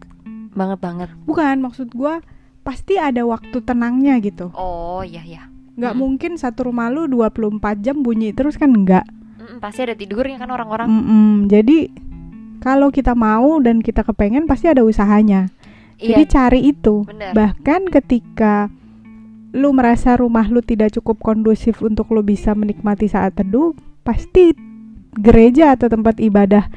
banget 0.51 0.79
banget. 0.79 1.09
Bukan 1.23 1.55
maksud 1.59 1.91
gue 1.91 2.19
pasti 2.61 2.95
ada 2.95 3.23
waktu 3.23 3.59
tenangnya 3.59 4.19
gitu. 4.19 4.51
Oh 4.51 4.99
iya 4.99 5.21
ya, 5.21 5.43
Gak 5.73 5.93
Hmm. 5.93 6.01
mungkin 6.01 6.31
satu 6.35 6.67
rumah 6.67 6.89
lu 6.89 7.05
24 7.05 7.79
jam 7.79 8.01
bunyi 8.01 8.31
terus 8.31 8.55
kan 8.55 8.71
enggak. 8.71 9.05
Mm, 9.37 9.61
pasti 9.61 9.79
ada 9.81 9.93
tidurnya 9.93 10.35
kan 10.35 10.49
orang-orang. 10.49 10.89
Mm-mm, 10.89 11.31
jadi 11.45 11.87
kalau 12.57 12.89
kita 12.89 13.13
mau 13.13 13.61
dan 13.61 13.79
kita 13.79 14.01
kepengen 14.01 14.43
pasti 14.43 14.65
ada 14.65 14.81
usahanya. 14.81 15.47
Jadi 15.97 16.23
Iya, 16.23 16.29
cari 16.29 16.61
itu. 16.67 17.05
benar. 17.05 17.33
Bahkan 17.33 17.89
ketika 17.89 18.69
lu 19.55 19.71
merasa 19.71 20.19
rumah 20.19 20.47
lu 20.51 20.59
tidak 20.59 20.95
cukup 20.99 21.23
kondusif 21.23 21.79
untuk 21.79 22.11
lu 22.11 22.23
bisa 22.23 22.51
menikmati 22.51 23.07
saat 23.07 23.35
teduh, 23.39 23.71
pasti 24.03 24.51
gereja 25.17 25.73
atau 25.75 25.87
tempat 25.87 26.19
ibadah 26.19 26.67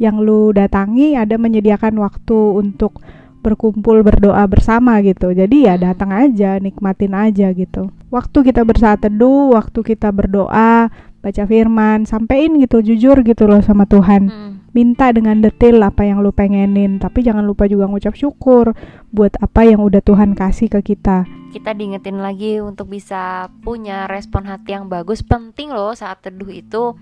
yang 0.00 0.22
lu 0.22 0.54
datangi 0.56 1.18
ada 1.18 1.36
menyediakan 1.36 2.00
waktu 2.00 2.38
untuk 2.56 3.04
berkumpul 3.40 4.04
berdoa 4.04 4.44
bersama 4.48 5.00
gitu. 5.00 5.32
Jadi 5.32 5.68
ya 5.68 5.76
datang 5.80 6.12
aja, 6.12 6.60
nikmatin 6.60 7.16
aja 7.16 7.52
gitu. 7.52 7.92
Waktu 8.12 8.38
kita 8.52 8.64
bersaat 8.64 9.04
teduh, 9.04 9.56
waktu 9.56 9.80
kita 9.80 10.12
berdoa, 10.12 10.92
baca 11.20 11.42
firman, 11.44 12.04
sampein 12.08 12.56
gitu 12.60 12.84
jujur 12.84 13.20
gitu 13.24 13.44
loh 13.48 13.60
sama 13.64 13.84
Tuhan. 13.88 14.28
Mm. 14.28 14.52
Minta 14.70 15.10
dengan 15.10 15.42
detail 15.42 15.82
apa 15.82 16.06
yang 16.06 16.22
lu 16.22 16.30
pengenin, 16.30 17.02
tapi 17.02 17.26
jangan 17.26 17.42
lupa 17.42 17.66
juga 17.66 17.90
ngucap 17.90 18.14
syukur 18.14 18.72
buat 19.10 19.34
apa 19.42 19.66
yang 19.66 19.82
udah 19.82 19.98
Tuhan 19.98 20.38
kasih 20.38 20.70
ke 20.70 20.94
kita. 20.94 21.39
Kita 21.50 21.74
diingetin 21.74 22.22
lagi 22.22 22.62
untuk 22.62 22.88
bisa 22.88 23.50
punya 23.60 24.06
respon 24.06 24.46
hati 24.46 24.78
yang 24.78 24.86
bagus 24.86 25.20
penting 25.26 25.74
loh 25.74 25.92
saat 25.92 26.22
teduh 26.22 26.48
itu. 26.48 26.94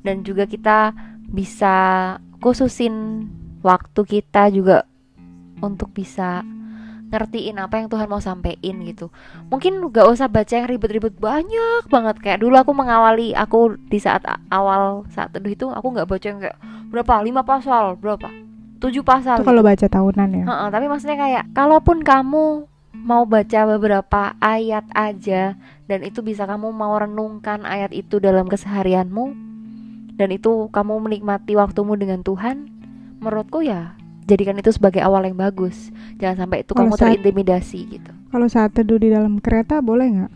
Dan 0.00 0.22
juga 0.22 0.46
kita 0.46 0.94
bisa 1.28 2.16
khususin 2.38 3.26
waktu 3.66 4.00
kita 4.06 4.48
juga 4.54 4.86
untuk 5.58 5.90
bisa 5.90 6.46
ngertiin 7.08 7.56
apa 7.56 7.80
yang 7.80 7.88
Tuhan 7.88 8.06
mau 8.06 8.20
sampein 8.20 8.76
gitu. 8.84 9.08
Mungkin 9.48 9.80
gak 9.88 10.06
usah 10.12 10.28
baca 10.28 10.52
yang 10.52 10.68
ribet-ribet 10.68 11.16
banyak 11.16 11.88
banget. 11.88 12.16
Kayak 12.20 12.38
dulu 12.44 12.54
aku 12.60 12.72
mengawali 12.76 13.32
aku 13.32 13.80
di 13.88 13.98
saat 13.98 14.22
awal 14.52 15.08
saat 15.12 15.32
teduh 15.32 15.50
itu 15.50 15.66
aku 15.72 15.88
nggak 15.96 16.08
baca 16.08 16.26
yang 16.28 16.40
kayak 16.40 16.58
berapa? 16.92 17.24
Lima 17.24 17.42
pasal? 17.42 17.96
Berapa? 17.96 18.28
Tujuh 18.78 19.02
pasal? 19.02 19.40
Itu 19.40 19.48
kalau 19.48 19.64
gitu. 19.64 19.70
baca 19.72 19.86
tahunan 19.88 20.28
ya. 20.36 20.44
Heeh, 20.46 20.68
tapi 20.70 20.86
maksudnya 20.86 21.16
kayak 21.18 21.44
kalaupun 21.56 22.04
kamu 22.04 22.68
mau 22.98 23.22
baca 23.24 23.64
beberapa 23.78 24.34
ayat 24.42 24.84
aja 24.92 25.54
dan 25.86 26.00
itu 26.02 26.20
bisa 26.20 26.44
kamu 26.44 26.74
mau 26.74 26.98
renungkan 26.98 27.62
ayat 27.64 27.94
itu 27.94 28.18
dalam 28.18 28.50
keseharianmu 28.50 29.48
dan 30.18 30.34
itu 30.34 30.66
kamu 30.74 30.98
menikmati 30.98 31.54
waktumu 31.54 31.94
dengan 31.94 32.26
Tuhan, 32.26 32.66
menurutku 33.22 33.62
ya 33.62 33.94
jadikan 34.26 34.58
itu 34.58 34.74
sebagai 34.74 34.98
awal 35.00 35.24
yang 35.24 35.38
bagus. 35.38 35.94
Jangan 36.18 36.44
sampai 36.44 36.66
itu 36.66 36.74
Kalau 36.74 36.90
kamu 36.90 36.94
saat- 36.98 37.06
terintimidasi 37.16 37.78
gitu. 37.86 38.10
Kalau 38.28 38.46
saat 38.50 38.74
teduh 38.74 38.98
di 39.00 39.08
dalam 39.08 39.38
kereta 39.38 39.78
boleh 39.80 40.06
nggak? 40.10 40.32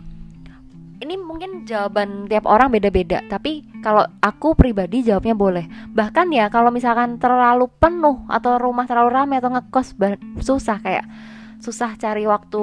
Ini 1.03 1.19
mungkin 1.19 1.67
jawaban 1.67 2.31
tiap 2.31 2.47
orang 2.47 2.71
beda-beda, 2.71 3.27
tapi 3.27 3.67
kalau 3.83 4.07
aku 4.23 4.55
pribadi 4.55 5.03
jawabnya 5.03 5.35
boleh. 5.35 5.67
Bahkan 5.91 6.31
ya 6.31 6.47
kalau 6.47 6.71
misalkan 6.71 7.19
terlalu 7.19 7.67
penuh 7.83 8.23
atau 8.31 8.55
rumah 8.55 8.87
terlalu 8.87 9.11
ramai 9.11 9.43
atau 9.43 9.51
ngekos 9.51 9.99
susah 10.39 10.79
kayak 10.79 11.03
susah 11.63 11.95
cari 11.95 12.27
waktu 12.27 12.63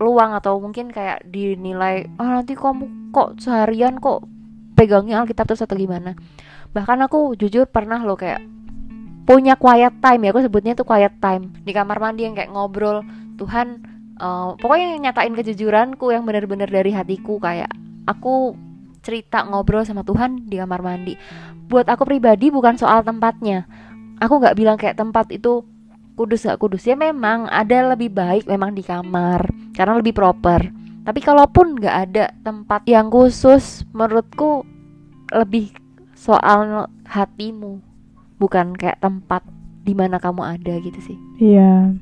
luang 0.00 0.32
atau 0.34 0.58
mungkin 0.58 0.90
kayak 0.90 1.28
dinilai 1.28 2.08
ah 2.18 2.40
nanti 2.40 2.56
kamu 2.58 3.12
kok 3.14 3.38
seharian 3.38 4.02
kok 4.02 4.26
pegangnya 4.74 5.22
Alkitab 5.22 5.46
terus 5.46 5.62
atau 5.62 5.78
gimana. 5.78 6.18
Bahkan 6.74 6.98
aku 7.06 7.38
jujur 7.38 7.70
pernah 7.70 8.02
loh 8.02 8.18
kayak 8.18 8.42
punya 9.24 9.56
quiet 9.56 9.96
time 10.04 10.20
ya 10.26 10.30
aku 10.34 10.42
sebutnya 10.42 10.72
itu 10.74 10.82
quiet 10.82 11.14
time. 11.22 11.54
Di 11.62 11.70
kamar 11.70 12.02
mandi 12.02 12.26
yang 12.26 12.34
kayak 12.34 12.50
ngobrol 12.50 13.06
Tuhan 13.38 13.84
eh, 14.18 14.50
pokoknya 14.58 14.86
yang 14.98 15.02
nyatain 15.10 15.34
kejujuranku 15.36 16.10
yang 16.10 16.26
benar-benar 16.26 16.66
dari 16.66 16.90
hatiku. 16.90 17.38
Kayak 17.38 17.70
aku 18.08 18.58
cerita 19.04 19.44
ngobrol 19.44 19.84
sama 19.86 20.02
Tuhan 20.02 20.48
di 20.48 20.56
kamar 20.58 20.80
mandi. 20.82 21.14
Buat 21.70 21.86
aku 21.92 22.08
pribadi 22.08 22.50
bukan 22.50 22.74
soal 22.80 23.06
tempatnya. 23.06 23.68
Aku 24.18 24.40
nggak 24.40 24.56
bilang 24.56 24.80
kayak 24.80 24.98
tempat 24.98 25.30
itu 25.30 25.62
kudus 26.14 26.46
gak 26.46 26.58
kudus 26.58 26.82
ya 26.82 26.94
memang 26.94 27.46
ada 27.46 27.92
lebih 27.92 28.10
baik 28.10 28.46
memang 28.46 28.70
di 28.70 28.80
kamar 28.80 29.50
karena 29.74 29.98
lebih 29.98 30.14
proper 30.14 30.70
tapi 31.04 31.20
kalaupun 31.20 31.76
nggak 31.76 31.96
ada 32.08 32.24
tempat 32.40 32.86
yang 32.86 33.10
khusus 33.10 33.84
menurutku 33.90 34.64
lebih 35.30 35.74
soal 36.14 36.86
hatimu 37.04 37.82
bukan 38.38 38.72
kayak 38.72 38.98
tempat 38.98 39.44
di 39.84 39.92
mana 39.92 40.16
kamu 40.16 40.40
ada 40.40 40.74
gitu 40.80 40.96
sih 41.02 41.18
Iya. 41.36 41.92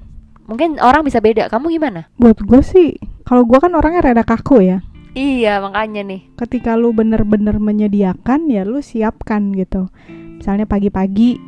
mungkin 0.44 0.78
orang 0.78 1.02
bisa 1.02 1.18
beda 1.18 1.48
kamu 1.48 1.74
gimana 1.74 2.06
Buat 2.14 2.38
gue 2.44 2.62
sih, 2.62 2.94
kalau 3.24 3.42
gue 3.42 3.58
kan 3.58 3.72
orangnya 3.72 4.12
rada 4.12 4.22
kaku 4.22 4.62
ya. 4.62 4.78
iya 5.12 5.58
makanya 5.58 6.06
nih 6.06 6.22
Ketika 6.38 6.76
lu 6.76 6.92
bener-bener 6.92 7.58
menyediakan 7.58 8.46
ya 8.46 8.62
lu 8.62 8.78
siapkan 8.80 9.50
gitu. 9.52 9.90
Misalnya 10.38 10.66
pagi-pagi 10.66 11.38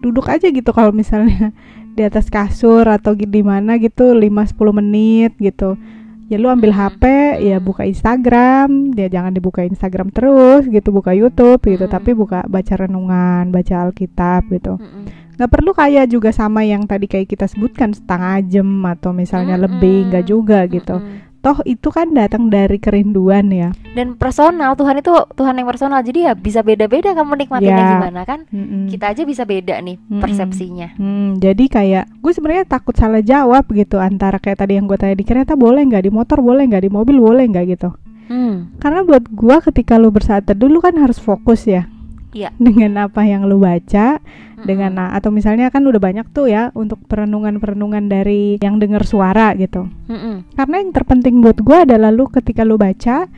duduk 0.00 0.28
aja 0.28 0.46
gitu 0.46 0.70
kalau 0.70 0.92
misalnya 0.92 1.50
di 1.94 2.02
atas 2.02 2.26
kasur 2.26 2.84
atau 2.90 3.14
di 3.14 3.42
mana 3.46 3.78
gitu 3.78 4.12
5-10 4.12 4.78
menit 4.82 5.32
gitu. 5.38 5.78
Ya 6.26 6.40
lu 6.40 6.48
ambil. 6.48 6.72
HP, 6.72 7.04
ya 7.44 7.60
buka 7.60 7.84
Instagram, 7.84 8.96
ya 8.96 9.06
jangan 9.12 9.30
dibuka 9.30 9.60
Instagram 9.62 10.08
terus 10.10 10.64
gitu, 10.66 10.88
buka 10.90 11.12
YouTube 11.12 11.60
gitu, 11.68 11.84
Hmm. 11.84 11.94
tapi 11.94 12.16
buka 12.16 12.42
baca 12.48 12.74
renungan, 12.74 13.52
baca 13.52 13.74
Alkitab 13.88 14.48
gitu. 14.50 14.80
Mm-mm. 14.80 15.22
nggak 15.34 15.50
perlu 15.50 15.74
kayak 15.74 16.14
juga 16.14 16.30
sama 16.30 16.62
yang 16.62 16.86
tadi 16.86 17.10
kayak 17.10 17.26
kita 17.26 17.50
sebutkan 17.50 17.90
setengah 17.90 18.38
jam 18.46 18.70
atau 18.86 19.10
misalnya 19.10 19.58
lebih 19.58 20.06
nggak 20.06 20.24
juga 20.30 20.62
gitu. 20.70 21.02
Toh 21.44 21.60
itu 21.68 21.92
kan 21.92 22.08
datang 22.10 22.48
dari 22.48 22.80
kerinduan 22.80 23.52
ya 23.52 23.76
dan 23.92 24.16
personal 24.16 24.72
Tuhan 24.74 25.04
itu 25.04 25.12
Tuhan 25.36 25.60
yang 25.60 25.68
personal 25.68 26.00
jadi 26.00 26.18
ya 26.22 26.34
bisa 26.34 26.64
beda-beda 26.64 27.12
kamu 27.12 27.44
nikmatinnya 27.44 27.76
Ya. 27.76 27.92
gimana 28.00 28.24
kan 28.24 28.48
Mm-mm. 28.48 28.88
kita 28.88 29.12
aja 29.12 29.22
bisa 29.28 29.44
beda 29.44 29.76
nih 29.84 30.00
Mm-mm. 30.00 30.24
persepsinya 30.24 30.96
Hmm, 30.96 31.36
jadi 31.36 31.64
kayak 31.68 32.04
gue 32.18 32.32
sebenarnya 32.32 32.64
takut 32.64 32.96
salah 32.96 33.20
jawab 33.20 33.68
gitu 33.70 34.00
antara 34.00 34.40
kayak 34.40 34.64
tadi 34.64 34.80
yang 34.80 34.88
gue 34.88 34.96
tanya 34.96 35.12
di 35.12 35.26
kereta 35.28 35.52
boleh 35.52 35.84
nggak 35.84 36.08
di 36.08 36.10
motor 36.10 36.40
boleh 36.40 36.64
nggak 36.64 36.84
di 36.86 36.90
mobil 36.90 37.20
boleh 37.20 37.44
nggak 37.44 37.64
gitu 37.76 37.92
hmm. 38.32 38.80
karena 38.80 39.04
buat 39.04 39.28
gue 39.28 39.56
ketika 39.68 40.00
lu 40.00 40.08
bersaat 40.08 40.48
teduh 40.48 40.72
lu 40.72 40.80
kan 40.80 40.96
harus 40.96 41.20
fokus 41.20 41.68
ya 41.68 41.84
Iya. 42.34 42.50
dengan 42.66 43.06
apa 43.06 43.22
yang 43.24 43.46
lu 43.46 43.62
baca 43.62 44.18
Mm-mm. 44.18 44.66
dengan 44.66 44.90
nah, 44.98 45.10
atau 45.14 45.30
misalnya 45.30 45.70
kan 45.70 45.86
udah 45.86 46.02
banyak 46.02 46.26
tuh 46.34 46.50
ya 46.50 46.74
untuk 46.74 46.98
perenungan-perenungan 47.06 48.10
dari 48.10 48.58
yang 48.58 48.82
dengar 48.82 49.06
suara 49.06 49.54
gitu 49.54 49.86
Mm-mm. 50.10 50.58
Karena 50.58 50.82
yang 50.82 50.90
terpenting 50.90 51.38
buat 51.40 51.62
gue 51.62 51.78
adalah 51.86 52.10
lu 52.10 52.26
ketika 52.26 52.66
lu 52.66 52.74
baca, 52.74 53.30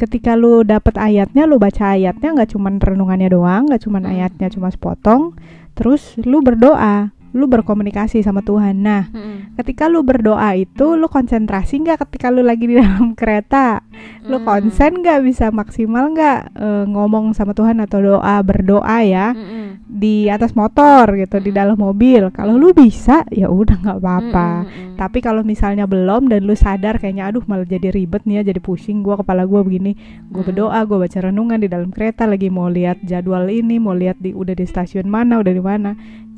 ketika 0.00 0.32
lu 0.32 0.64
dapet 0.64 0.96
ayatnya, 0.96 1.44
lu 1.44 1.60
baca 1.60 1.96
ayatnya 1.96 2.32
nggak 2.32 2.56
cuman 2.56 2.80
renungannya 2.80 3.28
doang, 3.28 3.68
nggak 3.68 3.84
cuman 3.84 4.02
Hmm. 4.04 4.12
ayatnya 4.16 4.48
cuma 4.48 4.72
sepotong, 4.72 5.36
terus 5.76 6.16
lu 6.24 6.40
berdoa, 6.40 7.12
lu 7.30 7.46
berkomunikasi 7.46 8.20
sama 8.20 8.42
Tuhan. 8.42 8.82
Nah, 8.82 9.06
Mm-mm. 9.08 9.54
ketika 9.54 9.86
lu 9.86 10.02
berdoa 10.02 10.54
itu, 10.58 10.98
lu 10.98 11.06
konsentrasi 11.06 11.78
nggak 11.78 12.02
ketika 12.08 12.28
lu 12.28 12.42
lagi 12.42 12.66
di 12.66 12.74
dalam 12.82 13.14
kereta, 13.14 13.82
lu 14.26 14.40
Mm. 14.40 14.46
konsen 14.46 14.92
nggak 15.04 15.20
bisa 15.22 15.52
maksimal 15.54 16.10
nggak 16.10 16.38
eh, 16.56 16.84
ngomong 16.90 17.30
sama 17.32 17.54
Tuhan 17.54 17.78
atau 17.78 18.00
doa 18.00 18.40
berdoa 18.42 18.98
ya 19.04 19.30
Mm-mm. 19.30 19.86
di 19.86 20.26
atas 20.26 20.56
motor 20.56 21.14
gitu, 21.14 21.38
di 21.38 21.54
Mm. 21.54 21.58
dalam 21.58 21.76
mobil. 21.78 22.22
Kalau 22.34 22.58
lu 22.58 22.74
bisa, 22.74 23.22
ya 23.30 23.46
udah 23.46 23.76
nggak 23.78 23.98
apa-apa. 24.02 24.50
Mm-mm. 24.66 24.96
Tapi 24.98 25.18
kalau 25.22 25.46
misalnya 25.46 25.86
belum 25.86 26.28
dan 26.28 26.44
lu 26.44 26.52
sadar 26.52 26.98
kayaknya 26.98 27.30
aduh 27.30 27.46
malah 27.46 27.64
jadi 27.64 27.94
ribet 27.94 28.26
nih 28.26 28.42
ya, 28.42 28.52
jadi 28.52 28.60
pusing 28.60 29.00
gua 29.00 29.16
kepala 29.16 29.46
gua 29.46 29.62
begini. 29.62 29.94
Gue 30.28 30.42
Mm-mm. 30.42 30.46
berdoa, 30.50 30.78
gue 30.82 30.98
baca 30.98 31.18
renungan 31.24 31.58
di 31.60 31.68
dalam 31.70 31.88
kereta 31.94 32.26
lagi 32.26 32.50
mau 32.50 32.66
lihat 32.66 33.00
jadwal 33.02 33.46
ini, 33.46 33.78
mau 33.78 33.94
lihat 33.94 34.18
di 34.18 34.34
udah 34.34 34.52
di 34.52 34.66
stasiun 34.66 35.06
mana, 35.06 35.38
udah 35.40 35.52
di 35.52 35.62
mana. 35.62 35.90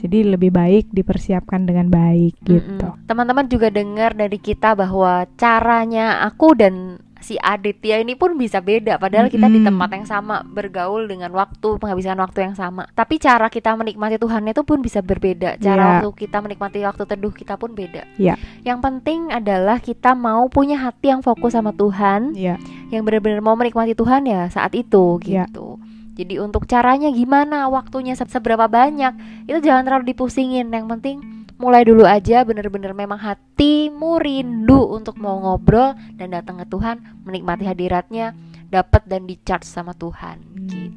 Jadi 0.03 0.19
lebih 0.27 0.51
baik 0.51 0.91
dipersiapkan 0.91 1.63
dengan 1.63 1.87
baik 1.87 2.35
gitu. 2.43 2.83
Mm-mm. 2.91 3.07
Teman-teman 3.07 3.47
juga 3.47 3.71
dengar 3.71 4.13
dari 4.13 4.37
kita 4.37 4.75
bahwa 4.75 5.25
caranya 5.39 6.27
aku 6.27 6.59
dan 6.59 6.99
si 7.23 7.39
Aditya 7.39 8.03
ini 8.03 8.19
pun 8.19 8.35
bisa 8.35 8.59
beda 8.59 8.99
padahal 8.99 9.31
kita 9.31 9.47
di 9.47 9.63
Mm-mm. 9.63 9.71
tempat 9.71 9.89
yang 9.95 10.07
sama 10.11 10.43
bergaul 10.43 11.07
dengan 11.07 11.31
waktu 11.31 11.79
penghabisan 11.79 12.19
waktu 12.19 12.51
yang 12.51 12.59
sama 12.59 12.91
tapi 12.93 13.23
cara 13.23 13.47
kita 13.47 13.79
menikmati 13.79 14.19
Tuhan 14.19 14.43
itu 14.43 14.67
pun 14.67 14.83
bisa 14.83 14.99
berbeda 15.01 15.55
cara 15.63 16.03
waktu 16.03 16.27
kita 16.27 16.43
menikmati 16.43 16.83
waktu 16.83 17.07
teduh 17.07 17.31
kita 17.31 17.55
pun 17.55 17.79
beda 17.79 18.11
Iya. 18.19 18.35
yang 18.67 18.83
penting 18.83 19.31
adalah 19.31 19.79
kita 19.79 20.19
mau 20.19 20.51
punya 20.51 20.83
hati 20.83 21.15
yang 21.15 21.23
fokus 21.23 21.55
sama 21.55 21.71
Tuhan 21.71 22.35
Iya. 22.35 22.59
yang 22.91 23.07
benar-benar 23.07 23.39
mau 23.39 23.55
menikmati 23.55 23.95
Tuhan 23.95 24.27
ya 24.27 24.51
saat 24.51 24.75
itu 24.75 25.23
Iya. 25.23 25.47
gitu. 25.47 25.79
Jadi 26.13 26.37
untuk 26.37 26.69
caranya 26.69 27.09
gimana, 27.09 27.67
waktunya 27.73 28.13
se- 28.13 28.29
seberapa 28.29 28.69
banyak, 28.69 29.45
itu 29.49 29.59
jangan 29.65 29.89
terlalu 29.89 30.13
dipusingin. 30.13 30.69
Yang 30.69 30.87
penting 30.99 31.17
mulai 31.57 31.87
dulu 31.87 32.03
aja 32.03 32.43
bener-bener 32.43 32.91
memang 32.91 33.23
hatimu 33.23 34.19
rindu 34.19 34.83
untuk 34.93 35.15
mau 35.17 35.39
ngobrol 35.39 35.95
dan 36.19 36.35
datang 36.35 36.59
ke 36.59 36.67
Tuhan, 36.67 37.23
menikmati 37.23 37.65
hadiratnya, 37.65 38.35
dapat 38.73 39.05
dan 39.05 39.29
di 39.29 39.37
charge 39.41 39.69
sama 39.69 39.93
Tuhan. 39.93 40.41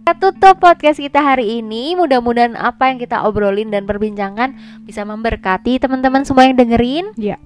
Kita 0.05 0.13
tutup 0.15 0.57
podcast 0.63 0.97
kita 0.97 1.19
hari 1.19 1.59
ini. 1.59 1.93
Mudah-mudahan 1.93 2.55
apa 2.55 2.87
yang 2.89 2.97
kita 2.97 3.27
obrolin 3.27 3.67
dan 3.73 3.83
perbincangkan 3.83 4.55
bisa 4.87 5.03
memberkati 5.03 5.77
teman-teman 5.81 6.23
semua 6.23 6.47
yang 6.47 6.55
dengerin. 6.55 7.11
Iya. 7.19 7.37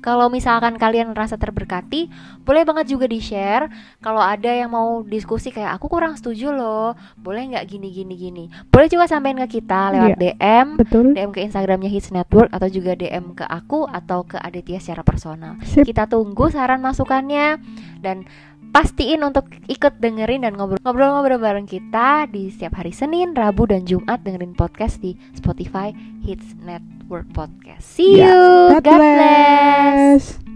Kalau 0.00 0.32
misalkan 0.32 0.80
kalian 0.80 1.12
merasa 1.12 1.36
terberkati, 1.36 2.08
boleh 2.44 2.64
banget 2.64 2.92
juga 2.96 3.04
di-share. 3.04 3.68
Kalau 4.00 4.20
ada 4.20 4.48
yang 4.48 4.72
mau 4.72 5.04
diskusi 5.04 5.52
kayak 5.52 5.76
aku 5.76 5.92
kurang 5.92 6.16
setuju 6.16 6.56
loh, 6.56 6.96
boleh 7.20 7.52
nggak 7.52 7.64
gini 7.68 7.88
gini 7.92 8.14
gini. 8.16 8.44
Boleh 8.72 8.88
juga 8.88 9.04
sampein 9.04 9.36
ke 9.44 9.60
kita 9.60 9.92
lewat 9.92 10.16
DM, 10.16 10.66
Betul. 10.80 11.06
DM 11.12 11.30
ke 11.30 11.40
Instagramnya 11.44 11.92
Hits 11.92 12.10
Network 12.10 12.48
atau 12.48 12.68
juga 12.72 12.96
DM 12.96 13.36
ke 13.36 13.44
aku 13.44 13.84
atau 13.84 14.24
ke 14.24 14.40
Aditya 14.40 14.80
secara 14.80 15.04
personal. 15.04 15.60
Sip. 15.68 15.84
Kita 15.84 16.08
tunggu 16.08 16.48
saran 16.48 16.80
masukannya 16.80 17.60
dan 18.00 18.24
pastiin 18.70 19.20
untuk 19.22 19.50
ikut 19.66 19.98
dengerin 19.98 20.46
dan 20.46 20.54
ngobrol-ngobrol 20.54 21.42
bareng 21.42 21.66
kita 21.66 22.30
di 22.30 22.48
setiap 22.50 22.78
hari 22.78 22.94
Senin, 22.94 23.34
Rabu, 23.34 23.66
dan 23.66 23.82
Jumat 23.84 24.22
dengerin 24.22 24.54
podcast 24.54 25.02
di 25.02 25.18
Spotify 25.34 25.90
Hits 26.22 26.54
Network 26.62 27.26
Podcast. 27.34 27.82
See 27.84 28.22
Ya, 28.22 28.30
you, 28.30 28.78
God 28.78 28.82
God 28.86 28.98
bless. 28.98 29.18
bless. 30.38 30.49